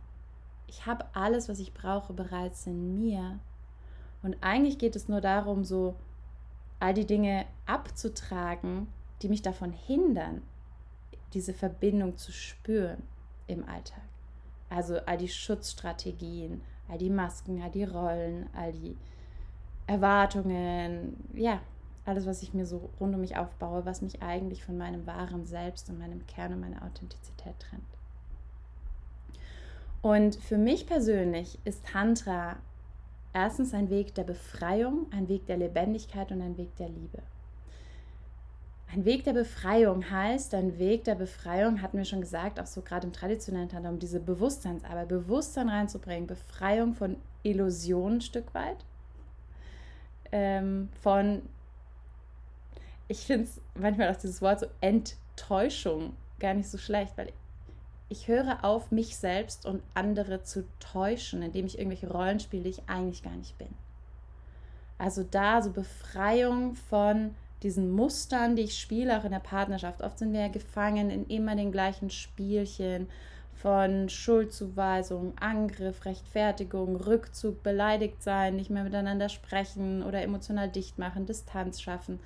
ich 0.71 0.85
habe 0.85 1.05
alles, 1.13 1.49
was 1.49 1.59
ich 1.59 1.73
brauche, 1.73 2.13
bereits 2.13 2.65
in 2.65 2.97
mir 2.97 3.39
Und 4.23 4.37
eigentlich 4.39 4.77
geht 4.77 4.95
es 4.95 5.09
nur 5.09 5.19
darum, 5.19 5.65
so 5.65 5.95
all 6.79 6.93
die 6.93 7.05
Dinge 7.05 7.45
abzutragen, 7.65 8.87
die 9.21 9.27
mich 9.27 9.41
davon 9.41 9.73
hindern, 9.73 10.41
diese 11.33 11.53
Verbindung 11.53 12.17
zu 12.17 12.31
spüren 12.31 13.03
im 13.47 13.67
Alltag. 13.67 14.01
Also 14.69 14.97
all 15.05 15.17
die 15.17 15.27
Schutzstrategien, 15.27 16.61
all 16.87 16.97
die 16.97 17.09
Masken, 17.09 17.61
all 17.61 17.71
die 17.71 17.83
Rollen, 17.83 18.49
all 18.53 18.71
die 18.71 18.97
Erwartungen, 19.87 21.17
ja, 21.33 21.59
alles, 22.05 22.25
was 22.25 22.43
ich 22.43 22.53
mir 22.53 22.65
so 22.65 22.89
rund 22.99 23.13
um 23.13 23.21
mich 23.21 23.35
aufbaue, 23.35 23.85
was 23.85 24.01
mich 24.01 24.21
eigentlich 24.21 24.63
von 24.63 24.77
meinem 24.77 25.05
wahren 25.05 25.45
Selbst 25.45 25.89
und 25.89 25.99
meinem 25.99 26.25
Kern 26.27 26.53
und 26.53 26.61
meiner 26.61 26.83
Authentizität 26.83 27.59
trennt. 27.59 28.00
Und 30.01 30.35
für 30.35 30.57
mich 30.57 30.87
persönlich 30.87 31.59
ist 31.63 31.85
Tantra 31.85 32.57
erstens 33.33 33.73
ein 33.73 33.89
Weg 33.89 34.15
der 34.15 34.23
Befreiung, 34.23 35.05
ein 35.11 35.27
Weg 35.27 35.45
der 35.45 35.57
Lebendigkeit 35.57 36.31
und 36.31 36.41
ein 36.41 36.57
Weg 36.57 36.75
der 36.77 36.89
Liebe. 36.89 37.19
Ein 38.93 39.05
Weg 39.05 39.23
der 39.23 39.33
Befreiung 39.33 40.09
heißt, 40.09 40.53
ein 40.53 40.77
Weg 40.77 41.05
der 41.05 41.15
Befreiung, 41.15 41.81
hatten 41.81 41.97
wir 41.97 42.03
schon 42.03 42.19
gesagt, 42.19 42.59
auch 42.59 42.65
so 42.65 42.81
gerade 42.81 43.07
im 43.07 43.13
traditionellen 43.13 43.69
Tantra, 43.69 43.89
um 43.89 43.99
diese 43.99 44.19
Bewusstseinsarbeit, 44.19 45.07
Bewusstsein 45.07 45.69
reinzubringen, 45.69 46.27
Befreiung 46.27 46.93
von 46.93 47.15
Illusionen 47.43 48.17
ein 48.17 48.21
Stück 48.21 48.53
weit, 48.53 48.83
ähm, 50.33 50.89
von, 51.01 51.41
ich 53.07 53.19
finde 53.19 53.45
es 53.45 53.61
manchmal 53.79 54.11
auch 54.11 54.17
dieses 54.17 54.41
Wort 54.41 54.59
so 54.59 54.65
Enttäuschung 54.81 56.13
gar 56.39 56.53
nicht 56.53 56.69
so 56.69 56.77
schlecht, 56.77 57.17
weil 57.17 57.31
ich 58.11 58.27
höre 58.27 58.63
auf, 58.63 58.91
mich 58.91 59.15
selbst 59.15 59.65
und 59.65 59.81
andere 59.93 60.43
zu 60.43 60.65
täuschen, 60.79 61.41
indem 61.41 61.65
ich 61.65 61.77
irgendwelche 61.77 62.11
Rollen 62.11 62.41
spiele, 62.41 62.63
die 62.63 62.69
ich 62.71 62.89
eigentlich 62.89 63.23
gar 63.23 63.35
nicht 63.35 63.57
bin. 63.57 63.69
Also 64.97 65.23
da 65.23 65.61
so 65.61 65.71
Befreiung 65.71 66.75
von 66.75 67.33
diesen 67.63 67.89
Mustern, 67.89 68.57
die 68.57 68.63
ich 68.63 68.77
spiele, 68.77 69.17
auch 69.17 69.23
in 69.23 69.31
der 69.31 69.39
Partnerschaft. 69.39 70.01
Oft 70.01 70.19
sind 70.19 70.33
wir 70.33 70.41
ja 70.41 70.47
gefangen 70.49 71.09
in 71.09 71.25
immer 71.27 71.55
den 71.55 71.71
gleichen 71.71 72.09
Spielchen 72.09 73.07
von 73.53 74.09
Schuldzuweisung, 74.09 75.33
Angriff, 75.39 76.03
Rechtfertigung, 76.03 76.97
Rückzug, 76.97 77.63
beleidigt 77.63 78.21
sein, 78.21 78.57
nicht 78.57 78.71
mehr 78.71 78.83
miteinander 78.83 79.29
sprechen 79.29 80.03
oder 80.03 80.21
emotional 80.21 80.67
dicht 80.67 80.99
machen, 80.99 81.25
Distanz 81.25 81.79
schaffen. 81.81 82.19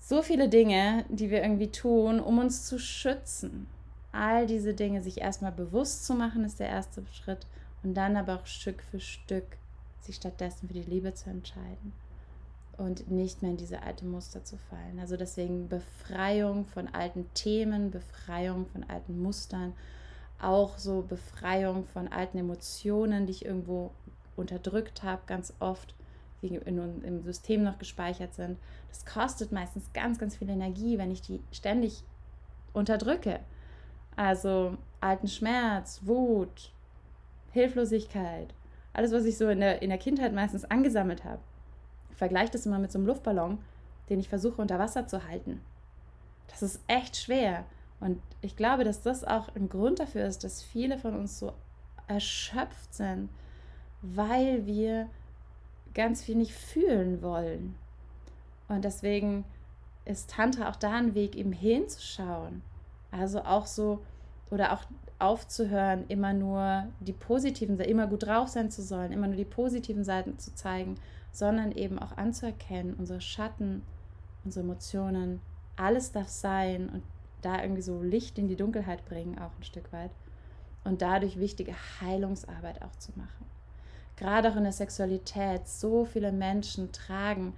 So 0.00 0.22
viele 0.22 0.48
Dinge, 0.48 1.04
die 1.08 1.30
wir 1.30 1.42
irgendwie 1.42 1.70
tun, 1.70 2.18
um 2.18 2.38
uns 2.38 2.66
zu 2.66 2.78
schützen 2.78 3.68
all 4.16 4.46
diese 4.46 4.74
Dinge 4.74 5.02
sich 5.02 5.20
erstmal 5.20 5.52
bewusst 5.52 6.06
zu 6.06 6.14
machen, 6.14 6.44
ist 6.44 6.60
der 6.60 6.68
erste 6.68 7.04
Schritt 7.12 7.46
und 7.82 7.94
dann 7.94 8.16
aber 8.16 8.36
auch 8.36 8.46
Stück 8.46 8.82
für 8.82 9.00
Stück 9.00 9.44
sich 10.00 10.16
stattdessen 10.16 10.68
für 10.68 10.74
die 10.74 10.82
Liebe 10.82 11.14
zu 11.14 11.30
entscheiden 11.30 11.92
und 12.76 13.10
nicht 13.10 13.42
mehr 13.42 13.50
in 13.52 13.56
diese 13.56 13.82
alte 13.82 14.04
Muster 14.04 14.44
zu 14.44 14.56
fallen. 14.56 14.98
Also 15.00 15.16
deswegen 15.16 15.68
Befreiung 15.68 16.66
von 16.66 16.88
alten 16.88 17.26
Themen, 17.34 17.90
Befreiung 17.90 18.66
von 18.66 18.84
alten 18.84 19.20
Mustern, 19.20 19.72
auch 20.40 20.78
so 20.78 21.02
Befreiung 21.02 21.86
von 21.86 22.08
alten 22.08 22.38
Emotionen, 22.38 23.26
die 23.26 23.32
ich 23.32 23.44
irgendwo 23.44 23.92
unterdrückt 24.36 25.02
habe, 25.02 25.22
ganz 25.26 25.54
oft, 25.60 25.94
die 26.42 26.48
in, 26.48 27.02
im 27.02 27.22
System 27.22 27.64
noch 27.64 27.78
gespeichert 27.78 28.34
sind. 28.34 28.58
Das 28.88 29.06
kostet 29.06 29.52
meistens 29.52 29.92
ganz, 29.94 30.18
ganz 30.18 30.36
viel 30.36 30.50
Energie, 30.50 30.98
wenn 30.98 31.10
ich 31.10 31.22
die 31.22 31.40
ständig 31.52 32.02
unterdrücke. 32.74 33.40
Also 34.16 34.78
alten 35.00 35.28
Schmerz, 35.28 36.00
Wut, 36.04 36.72
Hilflosigkeit, 37.52 38.52
alles, 38.94 39.12
was 39.12 39.26
ich 39.26 39.36
so 39.36 39.48
in 39.48 39.60
der, 39.60 39.82
in 39.82 39.90
der 39.90 39.98
Kindheit 39.98 40.32
meistens 40.32 40.64
angesammelt 40.64 41.24
habe. 41.24 41.40
Ich 42.10 42.16
das 42.50 42.64
immer 42.64 42.78
mit 42.78 42.90
so 42.90 42.98
einem 42.98 43.06
Luftballon, 43.06 43.58
den 44.08 44.20
ich 44.20 44.28
versuche 44.28 44.62
unter 44.62 44.78
Wasser 44.78 45.06
zu 45.06 45.28
halten. 45.28 45.60
Das 46.48 46.62
ist 46.62 46.80
echt 46.86 47.16
schwer. 47.16 47.64
Und 48.00 48.22
ich 48.40 48.56
glaube, 48.56 48.84
dass 48.84 49.02
das 49.02 49.22
auch 49.22 49.54
ein 49.54 49.68
Grund 49.68 50.00
dafür 50.00 50.24
ist, 50.24 50.44
dass 50.44 50.62
viele 50.62 50.96
von 50.96 51.14
uns 51.14 51.38
so 51.38 51.52
erschöpft 52.08 52.94
sind, 52.94 53.28
weil 54.00 54.64
wir 54.64 55.08
ganz 55.92 56.22
viel 56.22 56.36
nicht 56.36 56.52
fühlen 56.52 57.20
wollen. 57.20 57.74
Und 58.68 58.84
deswegen 58.84 59.44
ist 60.06 60.30
Tantra 60.30 60.70
auch 60.70 60.76
da 60.76 60.92
ein 60.92 61.14
Weg, 61.14 61.36
eben 61.36 61.52
hinzuschauen 61.52 62.62
also 63.10 63.42
auch 63.42 63.66
so, 63.66 64.02
oder 64.50 64.72
auch 64.72 64.82
aufzuhören, 65.18 66.04
immer 66.08 66.32
nur 66.32 66.86
die 67.00 67.12
positiven, 67.12 67.78
immer 67.80 68.06
gut 68.06 68.26
drauf 68.26 68.48
sein 68.48 68.70
zu 68.70 68.82
sollen, 68.82 69.12
immer 69.12 69.26
nur 69.26 69.36
die 69.36 69.44
positiven 69.44 70.04
Seiten 70.04 70.38
zu 70.38 70.54
zeigen, 70.54 70.96
sondern 71.32 71.72
eben 71.72 71.98
auch 71.98 72.16
anzuerkennen, 72.16 72.94
unsere 72.94 73.20
Schatten, 73.20 73.82
unsere 74.44 74.64
Emotionen, 74.64 75.40
alles 75.76 76.12
darf 76.12 76.28
sein 76.28 76.88
und 76.88 77.02
da 77.42 77.62
irgendwie 77.62 77.82
so 77.82 78.02
Licht 78.02 78.38
in 78.38 78.48
die 78.48 78.56
Dunkelheit 78.56 79.04
bringen, 79.06 79.38
auch 79.38 79.50
ein 79.58 79.64
Stück 79.64 79.92
weit. 79.92 80.10
Und 80.84 81.02
dadurch 81.02 81.38
wichtige 81.38 81.74
Heilungsarbeit 82.00 82.82
auch 82.82 82.94
zu 82.96 83.12
machen. 83.16 83.46
Gerade 84.16 84.50
auch 84.50 84.56
in 84.56 84.62
der 84.62 84.72
Sexualität, 84.72 85.66
so 85.68 86.04
viele 86.04 86.32
Menschen 86.32 86.92
tragen 86.92 87.54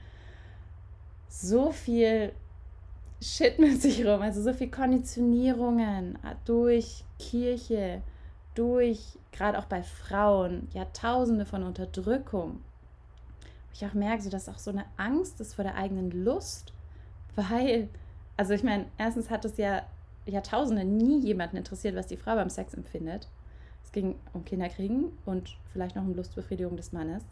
so 1.29 1.71
viel 1.71 2.33
Shit 3.21 3.59
mit 3.59 3.83
sich 3.83 4.05
rum. 4.07 4.23
Also 4.23 4.43
so 4.43 4.53
viel 4.53 4.71
Konditionierungen 4.71 6.17
äh, 6.17 6.35
durch 6.45 7.05
Kirche, 7.19 8.03
durch, 8.55 9.19
gerade 9.33 9.59
auch 9.59 9.65
bei 9.65 9.83
Frauen, 9.83 10.69
Jahrtausende 10.73 11.45
von 11.45 11.63
Unterdrückung. 11.63 12.61
Ich 13.73 13.85
auch 13.85 13.95
merke, 13.95 14.23
so, 14.23 14.31
dass 14.31 14.49
auch 14.49 14.59
so 14.59 14.71
eine 14.71 14.85
Angst 14.97 15.41
ist 15.41 15.55
vor 15.55 15.65
der 15.65 15.77
eigenen 15.77 16.11
Lust, 16.11 16.73
weil, 17.37 17.89
also 18.37 18.55
ich 18.55 18.65
meine, 18.65 18.87
erstens 18.99 19.31
hat 19.31 19.45
es 19.45 19.57
ja 19.57 19.83
Jahrtausende 20.27 20.85
nie 20.85 21.21
jemanden 21.21 21.57
interessiert, 21.57 21.95
was 21.95 22.09
die 22.09 22.17
Frau 22.17 22.35
beim 22.35 22.51
Sex 22.51 22.75
empfindet. 22.75 23.29
Es 23.85 23.93
ging 23.93 24.17
um 24.33 24.45
Kinderkriegen 24.45 25.13
und 25.25 25.57
vielleicht 25.73 25.97
noch 25.97 26.03
um 26.03 26.15
Lustbefriedigung 26.15 26.77
des 26.77 26.93
Mannes. 26.93 27.23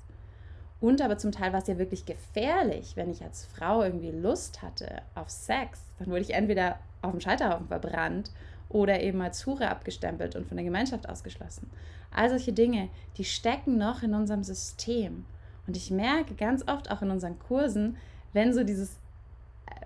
Und 0.86 1.02
aber 1.02 1.18
zum 1.18 1.32
Teil 1.32 1.52
war 1.52 1.60
es 1.60 1.66
ja 1.66 1.78
wirklich 1.78 2.06
gefährlich, 2.06 2.92
wenn 2.94 3.10
ich 3.10 3.20
als 3.24 3.44
Frau 3.44 3.82
irgendwie 3.82 4.12
Lust 4.12 4.62
hatte 4.62 5.02
auf 5.16 5.28
Sex. 5.28 5.80
Dann 5.98 6.06
wurde 6.06 6.20
ich 6.20 6.32
entweder 6.32 6.78
auf 7.02 7.10
dem 7.10 7.20
Scheiterhaufen 7.20 7.66
verbrannt 7.66 8.30
oder 8.68 9.00
eben 9.00 9.20
als 9.20 9.44
Hure 9.46 9.68
abgestempelt 9.68 10.36
und 10.36 10.46
von 10.46 10.56
der 10.56 10.62
Gemeinschaft 10.64 11.08
ausgeschlossen. 11.08 11.68
All 12.12 12.30
solche 12.30 12.52
Dinge, 12.52 12.88
die 13.16 13.24
stecken 13.24 13.78
noch 13.78 14.04
in 14.04 14.14
unserem 14.14 14.44
System. 14.44 15.24
Und 15.66 15.76
ich 15.76 15.90
merke 15.90 16.34
ganz 16.34 16.62
oft 16.68 16.88
auch 16.88 17.02
in 17.02 17.10
unseren 17.10 17.36
Kursen, 17.40 17.96
wenn 18.32 18.54
so 18.54 18.62
dieses, 18.62 18.96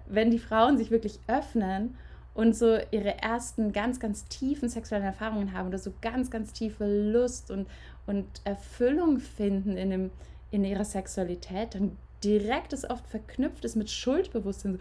wenn 0.07 0.31
die 0.31 0.39
Frauen 0.39 0.77
sich 0.77 0.91
wirklich 0.91 1.19
öffnen 1.29 1.97
und 2.35 2.55
so 2.55 2.77
ihre 2.91 3.23
ersten 3.23 3.73
ganz, 3.73 4.01
ganz 4.01 4.27
tiefen 4.27 4.69
sexuellen 4.69 5.07
Erfahrungen 5.07 5.55
haben 5.55 5.69
oder 5.69 5.79
so 5.79 5.95
ganz, 6.03 6.31
ganz 6.31 6.53
tiefe 6.53 6.85
Lust 7.11 7.51
und, 7.51 7.69
und 8.07 8.27
Erfüllung 8.45 9.19
finden 9.19 9.79
in 9.79 9.89
dem, 9.89 10.11
in 10.51 10.65
ihrer 10.65 10.85
Sexualität 10.85 11.75
dann 11.75 11.97
direkt 12.23 12.73
es 12.73 12.89
oft 12.89 13.07
verknüpft 13.07 13.65
ist 13.65 13.77
mit 13.77 13.91
Schuldbewusstsein. 13.91 14.79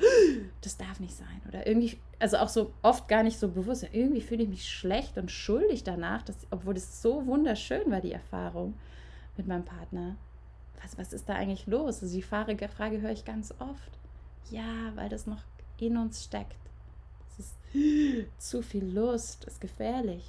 Das 0.61 0.77
darf 0.77 0.99
nicht 0.99 1.15
sein. 1.15 1.41
Oder 1.47 1.65
irgendwie, 1.65 1.97
also 2.19 2.37
auch 2.37 2.49
so 2.49 2.73
oft 2.81 3.07
gar 3.07 3.23
nicht 3.23 3.39
so 3.39 3.47
bewusst. 3.47 3.87
Irgendwie 3.91 4.21
fühle 4.21 4.43
ich 4.43 4.49
mich 4.49 4.69
schlecht 4.69 5.17
und 5.17 5.31
schuldig 5.31 5.83
danach, 5.83 6.21
dass, 6.23 6.35
obwohl 6.51 6.75
es 6.75 7.01
so 7.01 7.25
wunderschön 7.25 7.89
war, 7.91 8.01
die 8.01 8.11
Erfahrung 8.11 8.73
mit 9.37 9.47
meinem 9.47 9.63
Partner. 9.63 10.17
Was, 10.81 10.97
was 10.97 11.13
ist 11.13 11.29
da 11.29 11.35
eigentlich 11.35 11.65
los? 11.67 12.01
Also 12.03 12.13
die 12.13 12.21
Frage, 12.21 12.67
Frage 12.67 13.01
höre 13.01 13.11
ich 13.11 13.25
ganz 13.25 13.53
oft. 13.59 13.91
Ja, 14.51 14.91
weil 14.95 15.09
das 15.09 15.27
noch 15.27 15.41
in 15.77 15.97
uns 15.97 16.25
steckt. 16.25 16.57
Es 17.29 17.39
ist 17.39 17.55
zu 18.37 18.61
viel 18.61 18.85
Lust, 18.85 19.45
ist 19.45 19.61
gefährlich. 19.61 20.25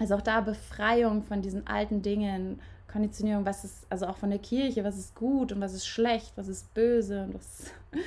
Also 0.00 0.14
auch 0.14 0.22
da 0.22 0.40
Befreiung 0.40 1.22
von 1.22 1.42
diesen 1.42 1.66
alten 1.66 2.02
Dingen, 2.02 2.60
Konditionierung, 2.90 3.44
was 3.44 3.64
ist, 3.64 3.86
also 3.90 4.06
auch 4.06 4.16
von 4.16 4.30
der 4.30 4.38
Kirche, 4.38 4.82
was 4.82 4.96
ist 4.96 5.14
gut 5.14 5.52
und 5.52 5.60
was 5.60 5.74
ist 5.74 5.86
schlecht, 5.86 6.32
was 6.36 6.48
ist 6.48 6.72
böse 6.74 7.24
und 7.24 7.34
was. 7.34 7.70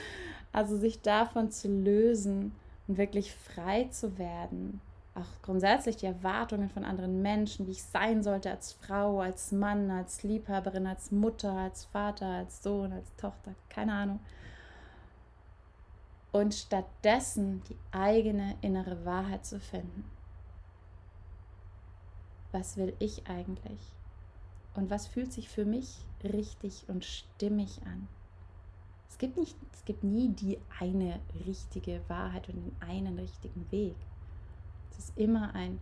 Also 0.53 0.75
sich 0.75 1.01
davon 1.01 1.49
zu 1.49 1.69
lösen 1.69 2.51
und 2.85 2.97
wirklich 2.97 3.33
frei 3.33 3.85
zu 3.85 4.17
werden. 4.17 4.81
Auch 5.15 5.41
grundsätzlich 5.43 5.95
die 5.95 6.07
Erwartungen 6.07 6.69
von 6.69 6.83
anderen 6.83 7.21
Menschen, 7.21 7.67
wie 7.67 7.71
ich 7.71 7.83
sein 7.83 8.21
sollte 8.21 8.51
als 8.51 8.73
Frau, 8.73 9.21
als 9.21 9.53
Mann, 9.53 9.89
als 9.89 10.23
Liebhaberin, 10.23 10.87
als 10.87 11.09
Mutter, 11.11 11.53
als 11.53 11.85
Vater, 11.85 12.25
als 12.25 12.61
Sohn, 12.61 12.91
als 12.91 13.15
Tochter, 13.15 13.55
keine 13.69 13.93
Ahnung. 13.93 14.19
Und 16.33 16.53
stattdessen 16.53 17.61
die 17.69 17.77
eigene 17.91 18.55
innere 18.61 19.05
Wahrheit 19.05 19.45
zu 19.45 19.61
finden. 19.61 20.03
Was 22.51 22.75
will 22.75 22.93
ich 22.99 23.25
eigentlich? 23.27 23.79
Und 24.75 24.89
was 24.89 25.07
fühlt 25.07 25.33
sich 25.33 25.49
für 25.49 25.65
mich 25.65 25.99
richtig 26.23 26.85
und 26.87 27.05
stimmig 27.05 27.81
an. 27.85 28.07
Es 29.09 29.17
gibt, 29.17 29.37
nicht, 29.37 29.55
es 29.73 29.85
gibt 29.85 30.03
nie 30.03 30.29
die 30.29 30.57
eine 30.79 31.19
richtige 31.45 32.01
Wahrheit 32.07 32.47
und 32.49 32.55
den 32.55 32.75
einen 32.79 33.19
richtigen 33.19 33.69
Weg. 33.71 33.95
Es 34.91 34.99
ist 34.99 35.17
immer 35.17 35.53
ein 35.53 35.79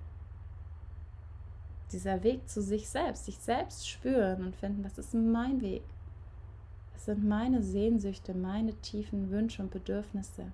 dieser 1.92 2.24
Weg 2.24 2.48
zu 2.48 2.62
sich 2.62 2.88
selbst, 2.88 3.26
sich 3.26 3.38
selbst 3.38 3.90
spüren 3.90 4.46
und 4.46 4.56
finden, 4.56 4.84
was 4.84 4.98
ist 4.98 5.14
mein 5.14 5.62
Weg? 5.62 5.82
Was 6.94 7.06
sind 7.06 7.28
meine 7.28 7.64
Sehnsüchte, 7.64 8.34
meine 8.34 8.74
tiefen 8.76 9.32
Wünsche 9.32 9.62
und 9.62 9.72
Bedürfnisse? 9.72 10.52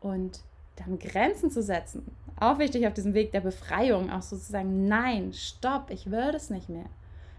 Und 0.00 0.40
dann 0.76 0.98
Grenzen 0.98 1.50
zu 1.50 1.62
setzen, 1.62 2.04
auch 2.38 2.58
wichtig 2.58 2.86
auf 2.86 2.94
diesem 2.94 3.14
Weg 3.14 3.32
der 3.32 3.40
Befreiung, 3.40 4.10
auch 4.10 4.22
sozusagen, 4.22 4.86
nein, 4.86 5.32
stopp, 5.32 5.90
ich 5.90 6.10
will 6.10 6.32
das 6.32 6.50
nicht 6.50 6.68
mehr. 6.68 6.86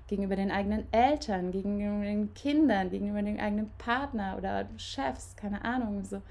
Gegenüber 0.08 0.36
den 0.36 0.52
eigenen 0.52 0.92
Eltern, 0.92 1.52
gegenüber 1.52 2.06
den 2.06 2.34
Kindern, 2.34 2.90
gegenüber 2.92 3.22
dem 3.22 3.40
eigenen 3.40 3.72
Partner 3.78 4.36
oder 4.38 4.68
Chefs, 4.78 5.36
keine 5.36 5.66
Ahnung, 5.66 6.04
so, 6.04 6.22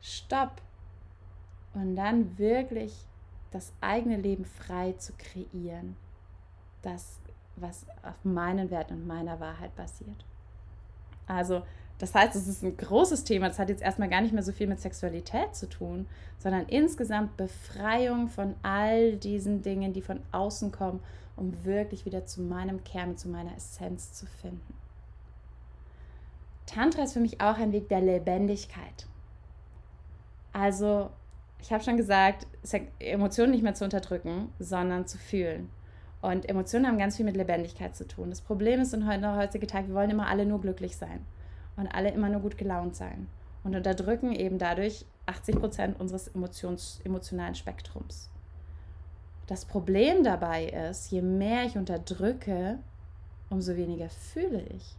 stopp. 0.00 0.60
Und 1.74 1.96
dann 1.96 2.38
wirklich 2.38 2.94
das 3.50 3.72
eigene 3.80 4.16
Leben 4.16 4.44
frei 4.44 4.92
zu 4.92 5.12
kreieren. 5.16 5.96
Das, 6.82 7.20
was 7.56 7.86
auf 8.02 8.24
meinen 8.24 8.70
Werten 8.70 8.94
und 8.94 9.06
meiner 9.06 9.40
Wahrheit 9.40 9.74
basiert. 9.76 10.24
Also, 11.26 11.62
das 11.98 12.14
heißt, 12.14 12.34
es 12.34 12.48
ist 12.48 12.64
ein 12.64 12.76
großes 12.76 13.22
Thema. 13.24 13.46
Das 13.46 13.60
hat 13.60 13.68
jetzt 13.68 13.82
erstmal 13.82 14.08
gar 14.08 14.20
nicht 14.20 14.34
mehr 14.34 14.42
so 14.42 14.50
viel 14.50 14.66
mit 14.66 14.80
Sexualität 14.80 15.54
zu 15.54 15.68
tun, 15.68 16.06
sondern 16.38 16.66
insgesamt 16.66 17.36
Befreiung 17.36 18.28
von 18.28 18.54
all 18.62 19.16
diesen 19.16 19.62
Dingen, 19.62 19.92
die 19.92 20.02
von 20.02 20.20
außen 20.32 20.72
kommen, 20.72 21.00
um 21.36 21.64
wirklich 21.64 22.04
wieder 22.04 22.26
zu 22.26 22.42
meinem 22.42 22.84
Kern, 22.84 23.16
zu 23.16 23.28
meiner 23.28 23.56
Essenz 23.56 24.12
zu 24.12 24.26
finden. 24.26 24.74
Tantra 26.66 27.02
ist 27.02 27.14
für 27.14 27.20
mich 27.20 27.40
auch 27.40 27.58
ein 27.58 27.72
Weg 27.72 27.88
der 27.88 28.00
Lebendigkeit. 28.00 29.06
Also 30.52 31.10
ich 31.60 31.72
habe 31.72 31.82
schon 31.82 31.96
gesagt, 31.96 32.46
Emotionen 32.98 33.52
nicht 33.52 33.62
mehr 33.62 33.74
zu 33.74 33.84
unterdrücken, 33.84 34.52
sondern 34.58 35.06
zu 35.06 35.18
fühlen. 35.18 35.70
Und 36.20 36.48
Emotionen 36.48 36.86
haben 36.86 36.98
ganz 36.98 37.16
viel 37.16 37.24
mit 37.24 37.36
Lebendigkeit 37.36 37.96
zu 37.96 38.06
tun. 38.06 38.30
Das 38.30 38.40
Problem 38.40 38.80
ist 38.80 38.94
in 38.94 39.00
der 39.00 39.36
heutigen 39.36 39.66
Tag, 39.66 39.88
wir 39.88 39.94
wollen 39.94 40.10
immer 40.10 40.28
alle 40.28 40.46
nur 40.46 40.60
glücklich 40.60 40.96
sein 40.96 41.24
und 41.76 41.88
alle 41.88 42.10
immer 42.10 42.28
nur 42.28 42.40
gut 42.40 42.58
gelaunt 42.58 42.94
sein 42.94 43.26
und 43.64 43.74
unterdrücken 43.74 44.32
eben 44.32 44.58
dadurch 44.58 45.06
80 45.26 45.56
Prozent 45.56 46.00
unseres 46.00 46.28
Emotions, 46.28 47.00
emotionalen 47.04 47.54
Spektrums. 47.54 48.31
Das 49.46 49.64
Problem 49.64 50.22
dabei 50.22 50.66
ist, 50.66 51.10
je 51.10 51.22
mehr 51.22 51.64
ich 51.64 51.76
unterdrücke, 51.76 52.78
umso 53.50 53.76
weniger 53.76 54.08
fühle 54.08 54.62
ich. 54.62 54.96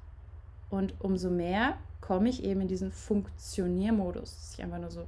Und 0.69 0.93
umso 0.99 1.29
mehr 1.29 1.77
komme 2.01 2.29
ich 2.29 2.43
eben 2.43 2.61
in 2.61 2.67
diesen 2.67 2.91
Funktioniermodus, 2.91 4.35
dass 4.35 4.53
ich 4.53 4.63
einfach 4.63 4.79
nur 4.79 4.91
so 4.91 5.07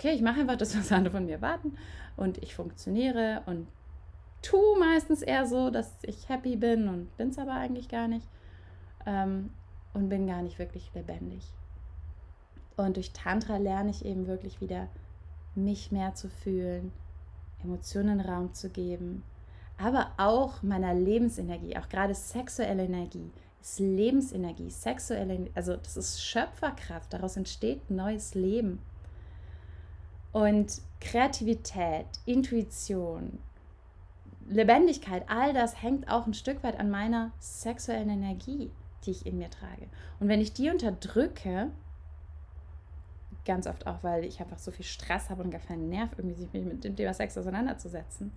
okay, 0.00 0.14
ich 0.14 0.22
mache 0.22 0.40
einfach 0.40 0.56
das, 0.56 0.76
was 0.76 0.90
andere 0.92 1.12
von 1.12 1.26
mir 1.26 1.32
erwarten 1.32 1.76
und 2.16 2.42
ich 2.42 2.54
funktioniere 2.54 3.42
und 3.44 3.68
tue 4.40 4.78
meistens 4.78 5.20
eher 5.20 5.44
so, 5.44 5.68
dass 5.68 5.92
ich 6.02 6.30
happy 6.30 6.56
bin 6.56 6.88
und 6.88 7.14
bin 7.18 7.28
es 7.28 7.38
aber 7.38 7.52
eigentlich 7.52 7.88
gar 7.88 8.08
nicht 8.08 8.26
ähm, 9.04 9.50
und 9.92 10.08
bin 10.08 10.26
gar 10.26 10.40
nicht 10.40 10.58
wirklich 10.58 10.90
lebendig. 10.94 11.42
Und 12.78 12.96
durch 12.96 13.12
Tantra 13.12 13.58
lerne 13.58 13.90
ich 13.90 14.06
eben 14.06 14.26
wirklich 14.26 14.62
wieder, 14.62 14.88
mich 15.54 15.92
mehr 15.92 16.14
zu 16.14 16.30
fühlen, 16.30 16.92
Emotionen 17.64 18.20
Raum 18.20 18.52
zu 18.54 18.70
geben, 18.70 19.22
aber 19.78 20.10
auch 20.18 20.62
meiner 20.62 20.94
Lebensenergie, 20.94 21.76
auch 21.76 21.88
gerade 21.88 22.14
sexuelle 22.14 22.84
Energie, 22.84 23.30
ist 23.60 23.78
Lebensenergie, 23.78 24.70
sexuelle, 24.70 25.48
also 25.54 25.76
das 25.76 25.96
ist 25.96 26.22
Schöpferkraft, 26.22 27.12
daraus 27.12 27.36
entsteht 27.36 27.90
neues 27.90 28.34
Leben. 28.34 28.80
Und 30.32 30.80
Kreativität, 31.00 32.06
Intuition, 32.24 33.38
Lebendigkeit, 34.48 35.24
all 35.28 35.52
das 35.52 35.82
hängt 35.82 36.08
auch 36.10 36.26
ein 36.26 36.34
Stück 36.34 36.62
weit 36.62 36.78
an 36.78 36.90
meiner 36.90 37.32
sexuellen 37.38 38.10
Energie, 38.10 38.70
die 39.04 39.12
ich 39.12 39.26
in 39.26 39.38
mir 39.38 39.50
trage. 39.50 39.86
Und 40.18 40.28
wenn 40.28 40.40
ich 40.40 40.52
die 40.52 40.70
unterdrücke, 40.70 41.70
ganz 43.50 43.66
oft 43.66 43.84
auch, 43.88 44.04
weil 44.04 44.24
ich 44.24 44.40
einfach 44.40 44.58
so 44.58 44.70
viel 44.70 44.84
Stress 44.84 45.28
habe 45.28 45.42
und 45.42 45.50
gar 45.50 45.60
keinen 45.60 45.88
Nerv, 45.88 46.10
irgendwie 46.16 46.36
sich 46.36 46.52
mit 46.52 46.84
dem 46.84 46.94
Thema 46.94 47.12
Sex 47.12 47.36
auseinanderzusetzen, 47.36 48.30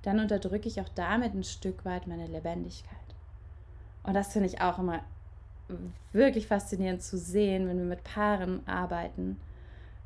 dann 0.00 0.20
unterdrücke 0.20 0.68
ich 0.68 0.80
auch 0.80 0.88
damit 0.94 1.34
ein 1.34 1.44
Stück 1.44 1.84
weit 1.84 2.06
meine 2.06 2.26
Lebendigkeit. 2.26 2.96
Und 4.04 4.14
das 4.14 4.32
finde 4.32 4.48
ich 4.48 4.62
auch 4.62 4.78
immer 4.78 5.02
wirklich 6.14 6.46
faszinierend 6.46 7.02
zu 7.02 7.18
sehen, 7.18 7.68
wenn 7.68 7.76
wir 7.76 7.84
mit 7.84 8.04
Paaren 8.04 8.66
arbeiten, 8.66 9.38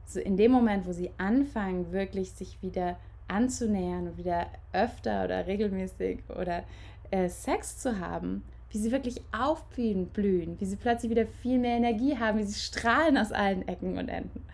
so 0.06 0.18
in 0.18 0.36
dem 0.36 0.50
Moment, 0.50 0.86
wo 0.86 0.92
sie 0.92 1.12
anfangen, 1.18 1.92
wirklich 1.92 2.32
sich 2.32 2.60
wieder 2.60 2.96
anzunähern 3.28 4.08
und 4.08 4.16
wieder 4.18 4.48
öfter 4.72 5.24
oder 5.24 5.46
regelmäßig 5.46 6.18
oder 6.30 6.64
äh, 7.12 7.28
Sex 7.28 7.78
zu 7.78 8.00
haben, 8.00 8.42
wie 8.70 8.78
sie 8.78 8.92
wirklich 8.92 9.22
aufblühen, 9.32 10.06
blühen, 10.08 10.60
wie 10.60 10.66
sie 10.66 10.76
plötzlich 10.76 11.10
wieder 11.10 11.26
viel 11.26 11.58
mehr 11.58 11.76
Energie 11.76 12.18
haben, 12.18 12.38
wie 12.38 12.44
sie 12.44 12.58
strahlen 12.58 13.16
aus 13.16 13.32
allen 13.32 13.66
Ecken 13.66 13.98
und 13.98 14.08
Enden. 14.08 14.44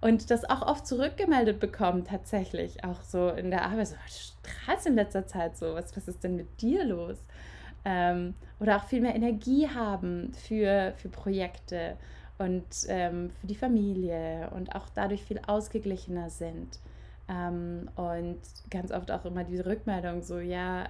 Und 0.00 0.30
das 0.30 0.44
auch 0.44 0.62
oft 0.62 0.86
zurückgemeldet 0.86 1.58
bekommen, 1.58 2.04
tatsächlich, 2.04 2.84
auch 2.84 3.02
so 3.02 3.30
in 3.30 3.50
der 3.50 3.64
Arbeit, 3.64 3.88
so, 3.88 3.94
du 3.94 4.00
strahlst 4.10 4.86
in 4.86 4.94
letzter 4.94 5.26
Zeit 5.26 5.56
so, 5.56 5.74
was, 5.74 5.96
was 5.96 6.06
ist 6.06 6.22
denn 6.22 6.36
mit 6.36 6.60
dir 6.60 6.84
los? 6.84 7.16
Ähm, 7.84 8.34
oder 8.60 8.76
auch 8.76 8.84
viel 8.84 9.00
mehr 9.00 9.14
Energie 9.14 9.68
haben 9.68 10.32
für, 10.34 10.92
für 10.96 11.08
Projekte 11.08 11.96
und 12.38 12.66
ähm, 12.88 13.30
für 13.40 13.46
die 13.46 13.54
Familie 13.54 14.50
und 14.54 14.74
auch 14.74 14.88
dadurch 14.94 15.24
viel 15.24 15.40
ausgeglichener 15.46 16.28
sind. 16.28 16.78
Ähm, 17.28 17.88
und 17.96 18.40
ganz 18.70 18.92
oft 18.92 19.10
auch 19.10 19.24
immer 19.24 19.44
diese 19.44 19.66
Rückmeldung 19.66 20.22
so, 20.22 20.38
ja, 20.38 20.84
äh, 20.84 20.86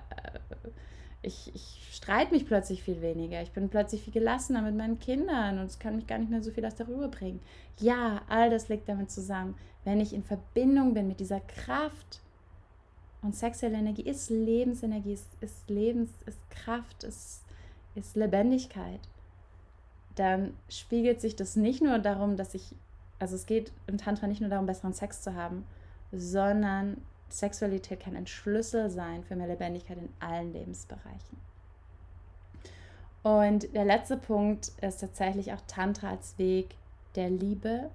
ich, 1.26 1.54
ich 1.54 1.88
streite 1.92 2.32
mich 2.32 2.46
plötzlich 2.46 2.82
viel 2.82 3.02
weniger, 3.02 3.42
ich 3.42 3.52
bin 3.52 3.68
plötzlich 3.68 4.02
viel 4.02 4.12
gelassener 4.12 4.62
mit 4.62 4.76
meinen 4.76 4.98
Kindern 4.98 5.58
und 5.58 5.66
es 5.66 5.78
kann 5.78 5.96
mich 5.96 6.06
gar 6.06 6.18
nicht 6.18 6.30
mehr 6.30 6.42
so 6.42 6.50
viel 6.50 6.64
aus 6.64 6.80
Ruhe 6.86 7.08
bringen. 7.08 7.40
Ja, 7.78 8.22
all 8.28 8.50
das 8.50 8.68
liegt 8.68 8.88
damit 8.88 9.10
zusammen, 9.10 9.54
wenn 9.84 10.00
ich 10.00 10.12
in 10.12 10.22
Verbindung 10.22 10.94
bin 10.94 11.08
mit 11.08 11.20
dieser 11.20 11.40
Kraft. 11.40 12.20
Und 13.22 13.34
sexuelle 13.34 13.78
Energie 13.78 14.02
ist 14.02 14.30
Lebensenergie, 14.30 15.14
ist, 15.14 15.28
ist 15.40 15.68
Lebens, 15.68 16.10
ist 16.26 16.50
Kraft, 16.50 17.02
ist, 17.02 17.42
ist 17.94 18.14
Lebendigkeit 18.14 19.00
dann 20.16 20.54
spiegelt 20.68 21.20
sich 21.20 21.36
das 21.36 21.54
nicht 21.56 21.82
nur 21.82 21.98
darum, 21.98 22.36
dass 22.36 22.54
ich, 22.54 22.74
also 23.18 23.36
es 23.36 23.46
geht 23.46 23.70
im 23.86 23.98
Tantra 23.98 24.26
nicht 24.26 24.40
nur 24.40 24.50
darum, 24.50 24.66
besseren 24.66 24.94
Sex 24.94 25.22
zu 25.22 25.34
haben, 25.34 25.64
sondern 26.10 26.96
Sexualität 27.28 28.00
kann 28.00 28.16
ein 28.16 28.26
Schlüssel 28.26 28.90
sein 28.90 29.24
für 29.24 29.36
mehr 29.36 29.48
Lebendigkeit 29.48 29.98
in 29.98 30.08
allen 30.20 30.52
Lebensbereichen. 30.52 31.38
Und 33.22 33.74
der 33.74 33.84
letzte 33.84 34.16
Punkt 34.16 34.68
ist 34.80 35.00
tatsächlich 35.00 35.52
auch 35.52 35.60
Tantra 35.66 36.10
als 36.10 36.38
Weg 36.38 36.76
der 37.16 37.28
Liebe 37.28 37.90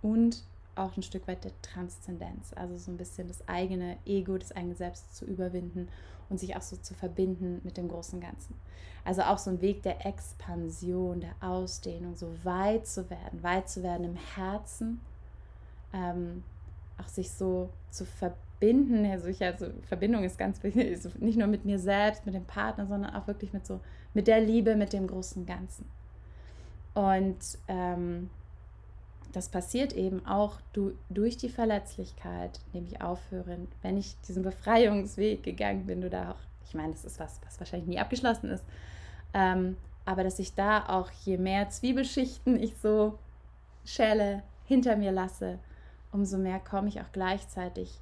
und 0.00 0.44
auch 0.76 0.96
ein 0.96 1.02
Stück 1.02 1.26
weit 1.26 1.42
der 1.42 1.50
Transzendenz, 1.62 2.52
also 2.54 2.76
so 2.76 2.90
ein 2.90 2.96
bisschen 2.96 3.28
das 3.28 3.48
eigene 3.48 3.96
Ego, 4.04 4.38
das 4.38 4.52
eigene 4.52 4.76
Selbst 4.76 5.16
zu 5.16 5.24
überwinden 5.24 5.88
und 6.28 6.38
sich 6.38 6.54
auch 6.54 6.62
so 6.62 6.76
zu 6.76 6.94
verbinden 6.94 7.60
mit 7.64 7.76
dem 7.76 7.88
großen 7.88 8.20
Ganzen. 8.20 8.54
Also 9.04 9.22
auch 9.22 9.38
so 9.38 9.50
ein 9.50 9.60
Weg 9.60 9.82
der 9.82 10.04
Expansion, 10.04 11.20
der 11.20 11.34
Ausdehnung, 11.40 12.14
so 12.16 12.32
weit 12.44 12.86
zu 12.86 13.08
werden, 13.08 13.42
weit 13.42 13.68
zu 13.68 13.82
werden 13.82 14.04
im 14.04 14.16
Herzen, 14.16 15.00
ähm, 15.92 16.44
auch 16.98 17.08
sich 17.08 17.30
so 17.30 17.70
zu 17.90 18.04
verbinden. 18.04 18.45
Also, 18.62 19.26
ich, 19.28 19.42
also 19.42 19.66
Verbindung 19.82 20.24
ist 20.24 20.38
ganz 20.38 20.62
wichtig, 20.62 20.88
also 20.88 21.10
nicht 21.18 21.38
nur 21.38 21.46
mit 21.46 21.64
mir 21.64 21.78
selbst, 21.78 22.24
mit 22.24 22.34
dem 22.34 22.46
Partner, 22.46 22.86
sondern 22.86 23.14
auch 23.14 23.26
wirklich 23.26 23.52
mit 23.52 23.66
so 23.66 23.80
mit 24.14 24.26
der 24.26 24.40
Liebe, 24.40 24.76
mit 24.76 24.94
dem 24.94 25.06
großen 25.06 25.44
Ganzen. 25.44 25.86
Und 26.94 27.36
ähm, 27.68 28.30
das 29.32 29.50
passiert 29.50 29.92
eben 29.92 30.24
auch 30.24 30.58
du, 30.72 30.92
durch 31.10 31.36
die 31.36 31.50
Verletzlichkeit, 31.50 32.58
indem 32.72 32.86
ich 32.86 33.02
aufhöre, 33.02 33.58
wenn 33.82 33.98
ich 33.98 34.18
diesen 34.22 34.42
Befreiungsweg 34.42 35.42
gegangen 35.42 35.84
bin 35.84 36.02
oder 36.04 36.30
auch, 36.30 36.38
ich 36.66 36.74
meine, 36.74 36.92
das 36.92 37.04
ist 37.04 37.20
was, 37.20 37.38
was 37.44 37.60
wahrscheinlich 37.60 37.88
nie 37.88 37.98
abgeschlossen 37.98 38.48
ist, 38.48 38.64
ähm, 39.34 39.76
aber 40.06 40.24
dass 40.24 40.38
ich 40.38 40.54
da 40.54 40.88
auch, 40.88 41.10
je 41.10 41.36
mehr 41.36 41.68
Zwiebelschichten 41.68 42.58
ich 42.58 42.74
so 42.78 43.18
schäle, 43.84 44.42
hinter 44.64 44.96
mir 44.96 45.12
lasse, 45.12 45.58
umso 46.12 46.38
mehr 46.38 46.58
komme 46.58 46.88
ich 46.88 47.00
auch 47.02 47.12
gleichzeitig 47.12 48.00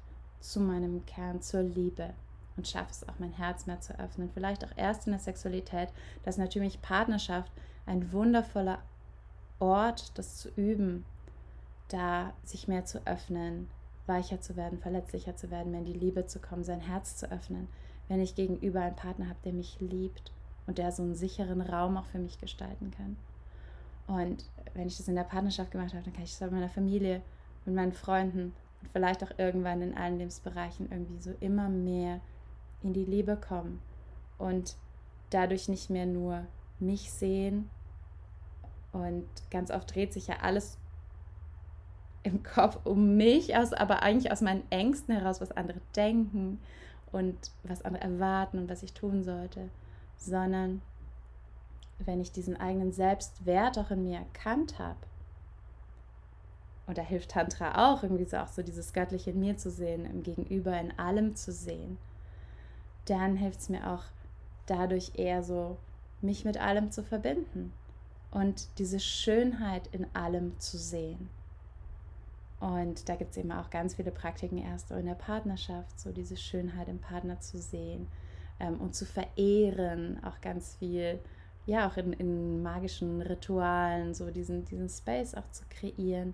zu 0.51 0.59
meinem 0.59 1.05
Kern, 1.05 1.41
zur 1.41 1.61
Liebe 1.61 2.13
und 2.57 2.67
schaffe 2.67 2.91
es 2.91 3.07
auch, 3.07 3.19
mein 3.19 3.31
Herz 3.31 3.65
mehr 3.65 3.81
zu 3.81 3.97
öffnen. 3.99 4.29
Vielleicht 4.33 4.63
auch 4.63 4.77
erst 4.77 5.07
in 5.07 5.11
der 5.11 5.19
Sexualität, 5.19 5.89
dass 6.23 6.37
natürlich 6.37 6.81
Partnerschaft 6.81 7.51
ein 7.85 8.11
wundervoller 8.11 8.79
Ort, 9.59 10.17
das 10.17 10.37
zu 10.37 10.49
üben, 10.55 11.05
da 11.89 12.33
sich 12.43 12.67
mehr 12.67 12.85
zu 12.85 13.05
öffnen, 13.05 13.69
weicher 14.05 14.41
zu 14.41 14.55
werden, 14.55 14.79
verletzlicher 14.79 15.35
zu 15.35 15.49
werden, 15.49 15.71
mehr 15.71 15.81
in 15.81 15.85
die 15.85 15.93
Liebe 15.93 16.27
zu 16.27 16.39
kommen, 16.39 16.63
sein 16.63 16.79
Herz 16.79 17.17
zu 17.17 17.31
öffnen, 17.31 17.67
wenn 18.07 18.21
ich 18.21 18.35
gegenüber 18.35 18.81
einen 18.81 18.95
Partner 18.95 19.27
habe, 19.29 19.39
der 19.43 19.53
mich 19.53 19.79
liebt 19.79 20.31
und 20.67 20.77
der 20.77 20.91
so 20.91 21.03
einen 21.03 21.15
sicheren 21.15 21.61
Raum 21.61 21.97
auch 21.97 22.05
für 22.05 22.19
mich 22.19 22.39
gestalten 22.39 22.91
kann. 22.91 23.17
Und 24.07 24.45
wenn 24.73 24.87
ich 24.87 24.97
das 24.97 25.07
in 25.07 25.15
der 25.15 25.23
Partnerschaft 25.23 25.71
gemacht 25.71 25.93
habe, 25.93 26.03
dann 26.03 26.13
kann 26.13 26.23
ich 26.23 26.31
das 26.31 26.41
mit 26.41 26.51
meiner 26.51 26.69
Familie, 26.69 27.21
mit 27.65 27.75
meinen 27.75 27.93
Freunden 27.93 28.53
und 28.85 28.91
vielleicht 28.91 29.23
auch 29.23 29.31
irgendwann 29.37 29.81
in 29.81 29.97
allen 29.97 30.17
Lebensbereichen 30.17 30.91
irgendwie 30.91 31.21
so 31.21 31.33
immer 31.39 31.69
mehr 31.69 32.21
in 32.83 32.93
die 32.93 33.05
Liebe 33.05 33.35
kommen 33.35 33.81
und 34.37 34.75
dadurch 35.29 35.67
nicht 35.67 35.89
mehr 35.89 36.05
nur 36.05 36.45
mich 36.79 37.11
sehen. 37.11 37.69
Und 38.91 39.27
ganz 39.51 39.71
oft 39.71 39.93
dreht 39.93 40.13
sich 40.13 40.27
ja 40.27 40.37
alles 40.41 40.77
im 42.23 42.43
Kopf 42.43 42.79
um 42.85 43.17
mich 43.17 43.55
aus, 43.55 43.73
aber 43.73 44.03
eigentlich 44.03 44.31
aus 44.31 44.41
meinen 44.41 44.63
Ängsten 44.71 45.15
heraus, 45.15 45.41
was 45.41 45.51
andere 45.51 45.81
denken 45.95 46.59
und 47.11 47.51
was 47.63 47.83
andere 47.83 48.03
erwarten 48.03 48.59
und 48.59 48.69
was 48.69 48.83
ich 48.83 48.93
tun 48.93 49.23
sollte, 49.23 49.69
sondern 50.17 50.81
wenn 51.99 52.19
ich 52.19 52.31
diesen 52.31 52.59
eigenen 52.59 52.91
Selbstwert 52.91 53.77
auch 53.77 53.91
in 53.91 54.03
mir 54.03 54.19
erkannt 54.19 54.79
habe, 54.79 54.99
und 56.87 56.97
da 56.97 57.01
hilft 57.01 57.31
Tantra 57.31 57.91
auch, 57.91 58.03
irgendwie 58.03 58.25
so 58.25 58.37
auch 58.37 58.47
so 58.47 58.61
dieses 58.61 58.93
Göttliche 58.93 59.31
in 59.31 59.39
mir 59.39 59.57
zu 59.57 59.71
sehen, 59.71 60.05
im 60.05 60.23
Gegenüber 60.23 60.79
in 60.79 60.97
allem 60.99 61.35
zu 61.35 61.51
sehen, 61.51 61.97
dann 63.05 63.35
hilft 63.35 63.59
es 63.59 63.69
mir 63.69 63.91
auch 63.91 64.03
dadurch 64.67 65.13
eher 65.15 65.43
so, 65.43 65.77
mich 66.21 66.45
mit 66.45 66.57
allem 66.57 66.91
zu 66.91 67.03
verbinden 67.03 67.73
und 68.31 68.67
diese 68.79 68.99
Schönheit 68.99 69.87
in 69.91 70.07
allem 70.13 70.59
zu 70.59 70.77
sehen. 70.77 71.29
Und 72.59 73.09
da 73.09 73.15
gibt 73.15 73.31
es 73.31 73.37
eben 73.37 73.51
auch 73.51 73.69
ganz 73.69 73.95
viele 73.95 74.11
Praktiken 74.11 74.57
erst 74.57 74.89
so 74.89 74.95
in 74.95 75.05
der 75.05 75.15
Partnerschaft, 75.15 75.99
so 75.99 76.11
diese 76.11 76.37
Schönheit 76.37 76.87
im 76.87 76.99
Partner 76.99 77.39
zu 77.39 77.59
sehen 77.59 78.07
ähm, 78.59 78.79
und 78.79 78.95
zu 78.95 79.05
verehren, 79.05 80.23
auch 80.23 80.39
ganz 80.41 80.75
viel, 80.75 81.19
ja, 81.65 81.87
auch 81.87 81.97
in, 81.97 82.13
in 82.13 82.63
magischen 82.63 83.21
Ritualen, 83.21 84.13
so 84.13 84.31
diesen, 84.31 84.65
diesen 84.65 84.89
Space 84.89 85.35
auch 85.35 85.49
zu 85.51 85.63
kreieren 85.69 86.33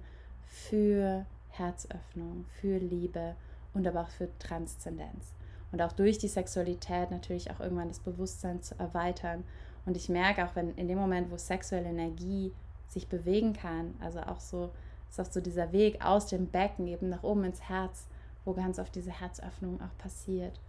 für 0.52 1.26
Herzöffnung, 1.50 2.46
für 2.60 2.78
Liebe 2.78 3.36
und 3.74 3.88
aber 3.88 4.02
auch 4.02 4.10
für 4.10 4.28
Transzendenz. 4.38 5.34
Und 5.72 5.82
auch 5.82 5.94
durch 5.94 6.18
die 6.18 6.28
Sexualität 6.28 7.10
natürlich 7.10 7.50
auch 7.50 7.62
irgendwann 7.62 7.88
das 7.88 8.00
Bewusstsein 8.00 8.62
zu 8.62 8.78
erweitern. 8.78 9.46
Und 9.86 9.96
ich 9.96 10.10
merke 10.10 10.46
auch, 10.46 10.54
wenn 10.56 10.76
in 10.76 10.90
dem 10.90 10.98
Moment, 10.98 11.32
wo 11.32 11.38
sexuelle 11.38 11.90
Energie 11.90 12.54
sich 12.90 13.08
bewegen 13.08 13.54
kann, 13.54 13.96
also 14.02 14.20
auch 14.20 14.42
so, 14.42 14.72
ist 15.10 15.22
auch 15.22 15.32
so 15.32 15.40
dieser 15.40 15.72
Weg 15.72 16.04
aus 16.04 16.28
dem 16.28 16.48
Becken 16.48 16.88
eben 16.88 17.08
nach 17.08 17.24
oben 17.24 17.46
ins 17.46 17.70
Herz, 17.70 18.08
wo 18.44 18.54
ganz 18.54 18.78
oft 18.78 18.94
diese 18.94 19.22
Herzöffnung 19.22 19.80
auch 19.82 19.98
passiert. 19.98 20.60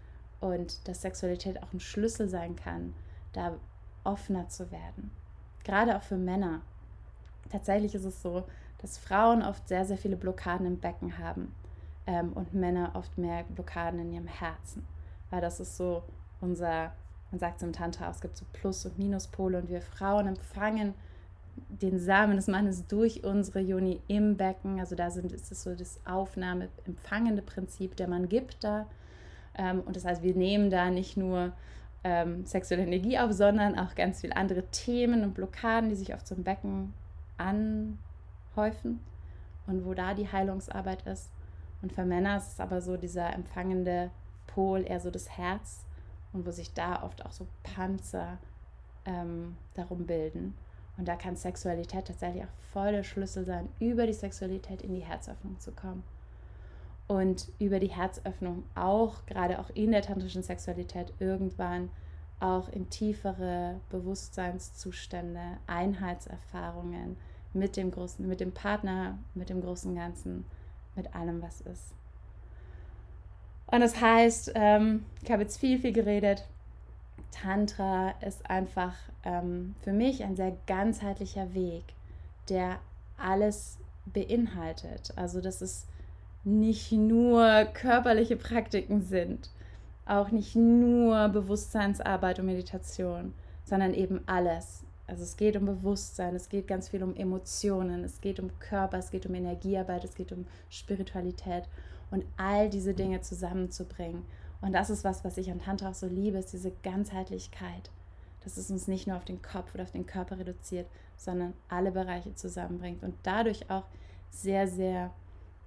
Und 0.40 0.86
dass 0.86 1.02
Sexualität 1.02 1.60
auch 1.60 1.72
ein 1.72 1.80
Schlüssel 1.80 2.28
sein 2.28 2.54
kann, 2.54 2.94
da 3.32 3.56
offener 4.04 4.48
zu 4.48 4.70
werden. 4.70 5.10
Gerade 5.64 5.96
auch 5.96 6.02
für 6.02 6.16
Männer. 6.16 6.62
Tatsächlich 7.50 7.96
ist 7.96 8.04
es 8.04 8.22
so, 8.22 8.44
dass 8.82 8.98
Frauen 8.98 9.42
oft 9.42 9.66
sehr, 9.68 9.84
sehr 9.84 9.96
viele 9.96 10.16
Blockaden 10.16 10.66
im 10.66 10.78
Becken 10.78 11.18
haben 11.18 11.54
ähm, 12.06 12.32
und 12.32 12.52
Männer 12.52 12.90
oft 12.94 13.16
mehr 13.16 13.44
Blockaden 13.44 14.00
in 14.00 14.12
ihrem 14.12 14.26
Herzen. 14.26 14.84
Weil 15.30 15.40
das 15.40 15.60
ist 15.60 15.76
so 15.76 16.02
unser, 16.40 16.92
man 17.30 17.38
sagt 17.38 17.58
es 17.58 17.62
im 17.62 17.72
Tantra, 17.72 18.10
es 18.10 18.20
gibt 18.20 18.36
so 18.36 18.44
Plus- 18.52 18.84
und 18.84 18.98
Minuspole 18.98 19.58
und 19.58 19.68
wir 19.68 19.80
Frauen 19.80 20.26
empfangen 20.26 20.94
den 21.68 21.98
Samen 21.98 22.36
des 22.36 22.48
Mannes 22.48 22.86
durch 22.86 23.24
unsere 23.24 23.60
Juni 23.60 24.00
im 24.08 24.36
Becken. 24.36 24.80
Also 24.80 24.96
da 24.96 25.10
sind, 25.10 25.32
ist 25.32 25.52
es 25.52 25.62
so 25.62 25.74
das 25.74 26.00
Aufnahme-empfangende 26.06 27.42
Prinzip, 27.42 27.96
der 27.96 28.08
Mann 28.08 28.28
gibt 28.28 28.64
da. 28.64 28.86
Ähm, 29.56 29.80
und 29.80 29.94
das 29.96 30.04
heißt, 30.04 30.22
wir 30.22 30.34
nehmen 30.34 30.70
da 30.70 30.90
nicht 30.90 31.16
nur 31.16 31.52
ähm, 32.04 32.44
sexuelle 32.46 32.82
Energie 32.84 33.18
auf, 33.18 33.32
sondern 33.32 33.78
auch 33.78 33.94
ganz 33.94 34.22
viele 34.22 34.36
andere 34.36 34.64
Themen 34.70 35.22
und 35.22 35.34
Blockaden, 35.34 35.90
die 35.90 35.94
sich 35.94 36.14
oft 36.14 36.26
zum 36.26 36.42
Becken 36.42 36.94
an 37.36 37.98
häufen 38.56 39.00
und 39.66 39.84
wo 39.84 39.94
da 39.94 40.14
die 40.14 40.30
Heilungsarbeit 40.30 41.06
ist. 41.06 41.30
Und 41.82 41.92
für 41.92 42.04
Männer 42.04 42.36
ist 42.36 42.52
es 42.52 42.60
aber 42.60 42.80
so 42.80 42.96
dieser 42.96 43.32
empfangende 43.32 44.10
Pol, 44.46 44.84
eher 44.86 45.00
so 45.00 45.10
das 45.10 45.30
Herz 45.36 45.84
und 46.32 46.46
wo 46.46 46.50
sich 46.50 46.72
da 46.74 47.02
oft 47.02 47.24
auch 47.24 47.32
so 47.32 47.46
Panzer 47.62 48.38
ähm, 49.04 49.56
darum 49.74 50.06
bilden. 50.06 50.54
Und 50.96 51.08
da 51.08 51.16
kann 51.16 51.36
Sexualität 51.36 52.06
tatsächlich 52.06 52.44
auch 52.44 52.72
voll 52.72 52.92
der 52.92 53.02
Schlüssel 53.02 53.44
sein, 53.44 53.68
über 53.80 54.06
die 54.06 54.12
Sexualität 54.12 54.82
in 54.82 54.94
die 54.94 55.04
Herzöffnung 55.04 55.58
zu 55.58 55.72
kommen. 55.72 56.02
Und 57.08 57.48
über 57.58 57.80
die 57.80 57.90
Herzöffnung 57.90 58.64
auch, 58.74 59.26
gerade 59.26 59.58
auch 59.58 59.70
in 59.70 59.90
der 59.90 60.02
tantrischen 60.02 60.42
Sexualität, 60.42 61.12
irgendwann 61.18 61.90
auch 62.40 62.68
in 62.68 62.90
tiefere 62.90 63.80
Bewusstseinszustände, 63.90 65.58
Einheitserfahrungen, 65.66 67.16
mit 67.54 67.76
dem 67.76 67.90
großen, 67.90 68.26
mit 68.26 68.40
dem 68.40 68.52
Partner, 68.52 69.18
mit 69.34 69.48
dem 69.48 69.60
großen 69.60 69.94
Ganzen, 69.94 70.44
mit 70.96 71.14
allem, 71.14 71.42
was 71.42 71.60
ist. 71.62 71.94
Und 73.66 73.80
das 73.80 74.00
heißt, 74.00 74.52
ähm, 74.54 75.04
ich 75.22 75.30
habe 75.30 75.42
jetzt 75.42 75.58
viel, 75.58 75.78
viel 75.78 75.92
geredet. 75.92 76.46
Tantra 77.30 78.10
ist 78.20 78.48
einfach 78.50 78.94
ähm, 79.24 79.74
für 79.80 79.92
mich 79.92 80.22
ein 80.22 80.36
sehr 80.36 80.56
ganzheitlicher 80.66 81.54
Weg, 81.54 81.84
der 82.50 82.78
alles 83.16 83.78
beinhaltet. 84.04 85.12
Also, 85.16 85.40
dass 85.40 85.62
es 85.62 85.86
nicht 86.44 86.92
nur 86.92 87.64
körperliche 87.72 88.36
Praktiken 88.36 89.00
sind, 89.00 89.50
auch 90.04 90.30
nicht 90.30 90.56
nur 90.56 91.28
Bewusstseinsarbeit 91.28 92.40
und 92.40 92.46
Meditation, 92.46 93.32
sondern 93.64 93.94
eben 93.94 94.20
alles. 94.26 94.84
Also 95.12 95.24
es 95.24 95.36
geht 95.36 95.58
um 95.58 95.66
Bewusstsein, 95.66 96.34
es 96.34 96.48
geht 96.48 96.66
ganz 96.66 96.88
viel 96.88 97.02
um 97.02 97.14
Emotionen, 97.14 98.02
es 98.02 98.22
geht 98.22 98.40
um 98.40 98.58
Körper, 98.60 98.96
es 98.96 99.10
geht 99.10 99.26
um 99.26 99.34
Energiearbeit, 99.34 100.04
es 100.04 100.14
geht 100.14 100.32
um 100.32 100.46
Spiritualität 100.70 101.64
und 102.10 102.24
all 102.38 102.70
diese 102.70 102.94
Dinge 102.94 103.20
zusammenzubringen. 103.20 104.24
Und 104.62 104.72
das 104.72 104.88
ist 104.88 105.04
was, 105.04 105.22
was 105.22 105.36
ich 105.36 105.50
an 105.50 105.60
Tantra 105.60 105.90
auch 105.90 105.94
so 105.94 106.06
liebe, 106.06 106.38
ist 106.38 106.54
diese 106.54 106.72
Ganzheitlichkeit. 106.82 107.90
Dass 108.42 108.56
es 108.56 108.70
uns 108.70 108.88
nicht 108.88 109.06
nur 109.06 109.18
auf 109.18 109.26
den 109.26 109.42
Kopf 109.42 109.74
oder 109.74 109.82
auf 109.82 109.90
den 109.90 110.06
Körper 110.06 110.38
reduziert, 110.38 110.86
sondern 111.18 111.52
alle 111.68 111.92
Bereiche 111.92 112.34
zusammenbringt 112.34 113.02
und 113.02 113.14
dadurch 113.22 113.68
auch 113.68 113.84
sehr, 114.30 114.66
sehr 114.66 115.10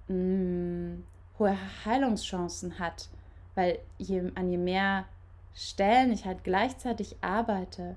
mh, 0.08 0.16
mm, 0.16 1.04
hohe 1.38 1.56
Heilungschancen 1.84 2.80
hat. 2.80 3.10
Weil 3.54 3.78
je, 3.96 4.24
an 4.34 4.50
je 4.50 4.58
mehr 4.58 5.04
Stellen 5.54 6.10
ich 6.10 6.24
halt 6.24 6.42
gleichzeitig 6.42 7.14
arbeite, 7.20 7.94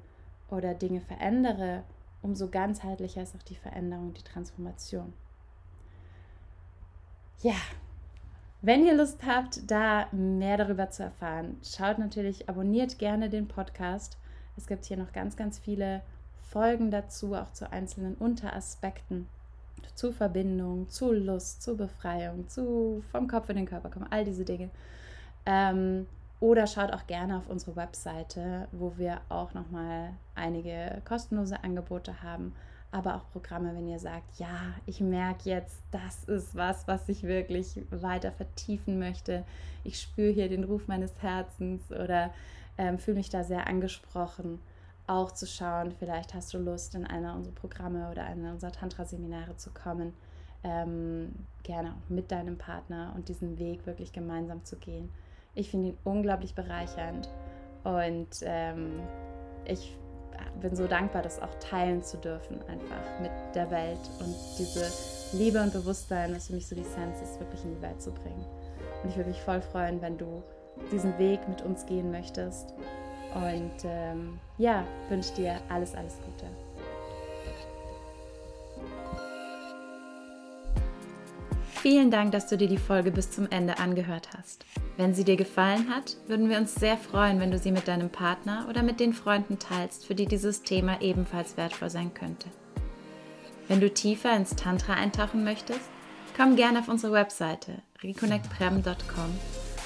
oder 0.52 0.74
Dinge 0.74 1.02
verändere, 1.02 1.84
umso 2.22 2.50
ganzheitlicher 2.50 3.22
ist 3.22 3.36
auch 3.36 3.44
die 3.44 3.56
Veränderung, 3.56 4.14
die 4.14 4.24
Transformation. 4.24 5.14
Ja, 7.42 7.56
wenn 8.62 8.86
ihr 8.86 8.94
Lust 8.94 9.26
habt, 9.26 9.72
da 9.72 10.08
mehr 10.12 10.58
darüber 10.58 10.90
zu 10.90 11.04
erfahren, 11.04 11.58
schaut 11.64 11.98
natürlich, 11.98 12.50
abonniert 12.50 13.00
gerne 13.00 13.30
den 13.30 13.48
Podcast. 13.48 14.18
Es 14.58 14.68
gibt 14.68 14.84
hier 14.84 14.98
noch 14.98 15.14
ganz, 15.14 15.38
ganz 15.38 15.58
viele 15.58 16.02
Folgen 16.50 16.92
dazu, 16.92 17.36
auch 17.36 17.52
zu 17.54 17.72
einzelnen 17.72 18.16
Unteraspekten, 18.16 19.30
zu 19.96 20.12
Verbindung, 20.12 20.90
zu 20.90 21.14
Lust, 21.14 21.62
zu 21.62 21.78
Befreiung, 21.78 22.50
zu 22.50 23.02
vom 23.12 23.30
Kopf 23.30 23.48
in 23.50 23.56
den 23.56 23.66
Körper 23.66 23.90
kommen, 23.90 24.08
all 24.10 24.26
diese 24.26 24.44
Dinge. 24.44 24.70
Ähm, 25.46 26.06
oder 26.40 26.68
schaut 26.68 26.92
auch 26.94 27.06
gerne 27.08 27.38
auf 27.38 27.50
unsere 27.50 27.76
Webseite, 27.76 28.68
wo 28.72 28.98
wir 28.98 29.22
auch 29.30 29.54
nochmal 29.54 30.14
einige 30.36 31.02
kostenlose 31.06 31.64
Angebote 31.64 32.24
haben, 32.24 32.54
aber 32.92 33.16
auch 33.16 33.30
Programme, 33.32 33.76
wenn 33.76 33.88
ihr 33.88 34.00
sagt, 34.00 34.40
ja, 34.40 34.74
ich 34.86 35.00
merke 35.00 35.50
jetzt, 35.50 35.84
das 35.92 36.24
ist 36.24 36.56
was, 36.56 36.88
was 36.88 37.08
ich 37.08 37.24
wirklich 37.24 37.82
weiter 37.92 38.32
vertiefen 38.32 38.98
möchte. 38.98 39.46
Ich 39.84 40.00
spüre 40.00 40.32
hier 40.32 40.50
den 40.50 40.64
Ruf 40.64 40.88
meines 40.88 41.22
Herzens 41.22 41.92
oder 41.92 42.34
ähm, 42.78 42.98
fühle 42.98 43.18
mich 43.18 43.30
da 43.30 43.44
sehr 43.44 43.68
angesprochen. 43.68 44.60
Auch 45.06 45.32
zu 45.32 45.46
schauen, 45.46 45.92
vielleicht 45.92 46.34
hast 46.34 46.54
du 46.54 46.58
Lust, 46.58 46.96
in 46.96 47.06
einer 47.06 47.36
unserer 47.36 47.54
Programme 47.54 48.10
oder 48.10 48.24
einer 48.26 48.54
unserer 48.54 48.72
Tantra-Seminare 48.72 49.58
zu 49.58 49.72
kommen. 49.72 50.14
Ähm, 50.64 51.34
gerne 51.64 51.92
auch 51.92 52.10
mit 52.10 52.32
deinem 52.32 52.58
Partner 52.58 53.14
und 53.16 53.30
diesen 53.30 53.60
Weg 53.60 53.86
wirklich 53.86 54.14
gemeinsam 54.14 54.66
zu 54.66 54.78
gehen. 54.78 55.12
Ich 55.56 55.72
finde 55.72 55.90
ihn 55.90 55.98
unglaublich 56.04 56.56
bereichernd 56.56 57.30
und 57.84 58.28
ähm, 58.44 59.02
ich 59.66 59.96
bin 60.62 60.76
so 60.76 60.88
dankbar, 60.88 61.22
das 61.22 61.42
auch 61.42 61.54
teilen 61.60 62.04
zu 62.04 62.18
dürfen, 62.18 62.62
einfach 62.68 63.20
mit 63.22 63.32
der 63.54 63.70
Welt 63.72 64.00
und 64.20 64.36
diese 64.58 64.92
Liebe 65.38 65.62
und 65.62 65.74
Bewusstsein, 65.74 66.36
was 66.36 66.48
für 66.48 66.54
mich 66.54 66.68
so 66.68 66.76
die 66.76 66.84
Sense 66.84 67.24
ist, 67.24 67.40
wirklich 67.40 67.64
in 67.64 67.76
die 67.76 67.82
Welt 67.82 68.02
zu 68.02 68.12
bringen. 68.12 68.46
Und 69.04 69.10
ich 69.10 69.16
würde 69.16 69.30
mich 69.30 69.42
voll 69.42 69.62
freuen, 69.62 70.02
wenn 70.02 70.18
du 70.18 70.44
diesen 70.92 71.18
Weg 71.18 71.48
mit 71.48 71.62
uns 71.62 71.86
gehen 71.86 72.12
möchtest. 72.12 72.74
Und 73.34 73.72
ähm, 73.84 74.40
ja, 74.58 74.84
wünsche 75.10 75.34
dir 75.36 75.60
alles, 75.70 75.94
alles 75.96 76.18
Gute. 76.26 76.46
Vielen 81.82 82.12
Dank, 82.12 82.32
dass 82.32 82.48
du 82.48 82.58
dir 82.58 82.68
die 82.68 82.78
Folge 82.78 83.12
bis 83.12 83.32
zum 83.32 83.48
Ende 83.50 83.78
angehört 83.78 84.30
hast. 84.38 84.66
Wenn 85.00 85.14
sie 85.14 85.24
dir 85.24 85.38
gefallen 85.38 85.88
hat, 85.96 86.18
würden 86.28 86.50
wir 86.50 86.58
uns 86.58 86.76
sehr 86.76 86.98
freuen, 86.98 87.40
wenn 87.40 87.52
du 87.52 87.58
sie 87.58 87.72
mit 87.72 87.88
deinem 87.88 88.10
Partner 88.10 88.66
oder 88.68 88.84
mit 88.84 89.00
den 89.00 89.14
Freunden 89.14 89.58
teilst, 89.58 90.06
für 90.06 90.14
die 90.14 90.26
dieses 90.26 90.64
Thema 90.64 91.02
ebenfalls 91.02 91.56
wertvoll 91.56 91.90
sein 91.90 92.14
könnte. 92.14 92.50
Wenn 93.70 93.80
du 93.80 93.90
tiefer 93.90 94.36
ins 94.36 94.58
Tantra 94.58 94.96
eintauchen 94.96 95.46
möchtest, 95.46 95.90
komm 96.36 96.58
gerne 96.58 96.80
auf 96.80 96.90
unsere 96.90 97.14
Webseite 97.14 97.82
reconnectprem.com. 98.04 99.40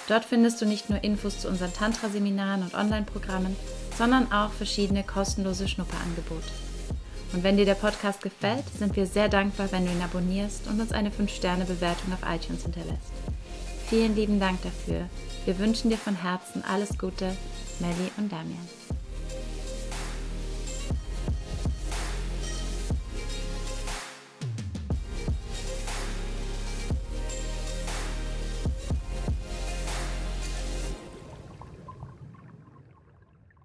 Dort 0.08 0.26
findest 0.26 0.60
du 0.60 0.66
nicht 0.66 0.90
nur 0.90 1.04
Infos 1.04 1.42
zu 1.42 1.48
unseren 1.48 1.74
Tantra-Seminaren 1.74 2.64
und 2.64 2.74
Online-Programmen, 2.74 3.56
sondern 3.96 4.32
auch 4.32 4.50
verschiedene 4.50 5.04
kostenlose 5.04 5.68
Schnupperangebote. 5.68 6.50
Und 7.34 7.44
wenn 7.44 7.58
dir 7.58 7.66
der 7.66 7.76
Podcast 7.76 8.24
gefällt, 8.24 8.66
sind 8.80 8.96
wir 8.96 9.06
sehr 9.06 9.30
dankbar, 9.30 9.72
wenn 9.72 9.86
du 9.86 9.92
ihn 9.92 10.02
abonnierst 10.02 10.66
und 10.66 10.82
uns 10.82 10.92
eine 10.92 11.12
5-Sterne-Bewertung 11.12 12.14
auf 12.14 12.28
iTunes 12.28 12.64
hinterlässt. 12.64 13.14
Vielen 13.94 14.16
lieben 14.16 14.40
Dank 14.40 14.60
dafür. 14.64 15.08
Wir 15.46 15.60
wünschen 15.60 15.92
dir 15.92 16.00
von 16.00 16.16
Herzen 16.16 16.64
alles 16.64 16.98
Gute, 16.98 17.38
Melli 17.80 18.10
und 18.18 18.32
Damian. 18.32 18.68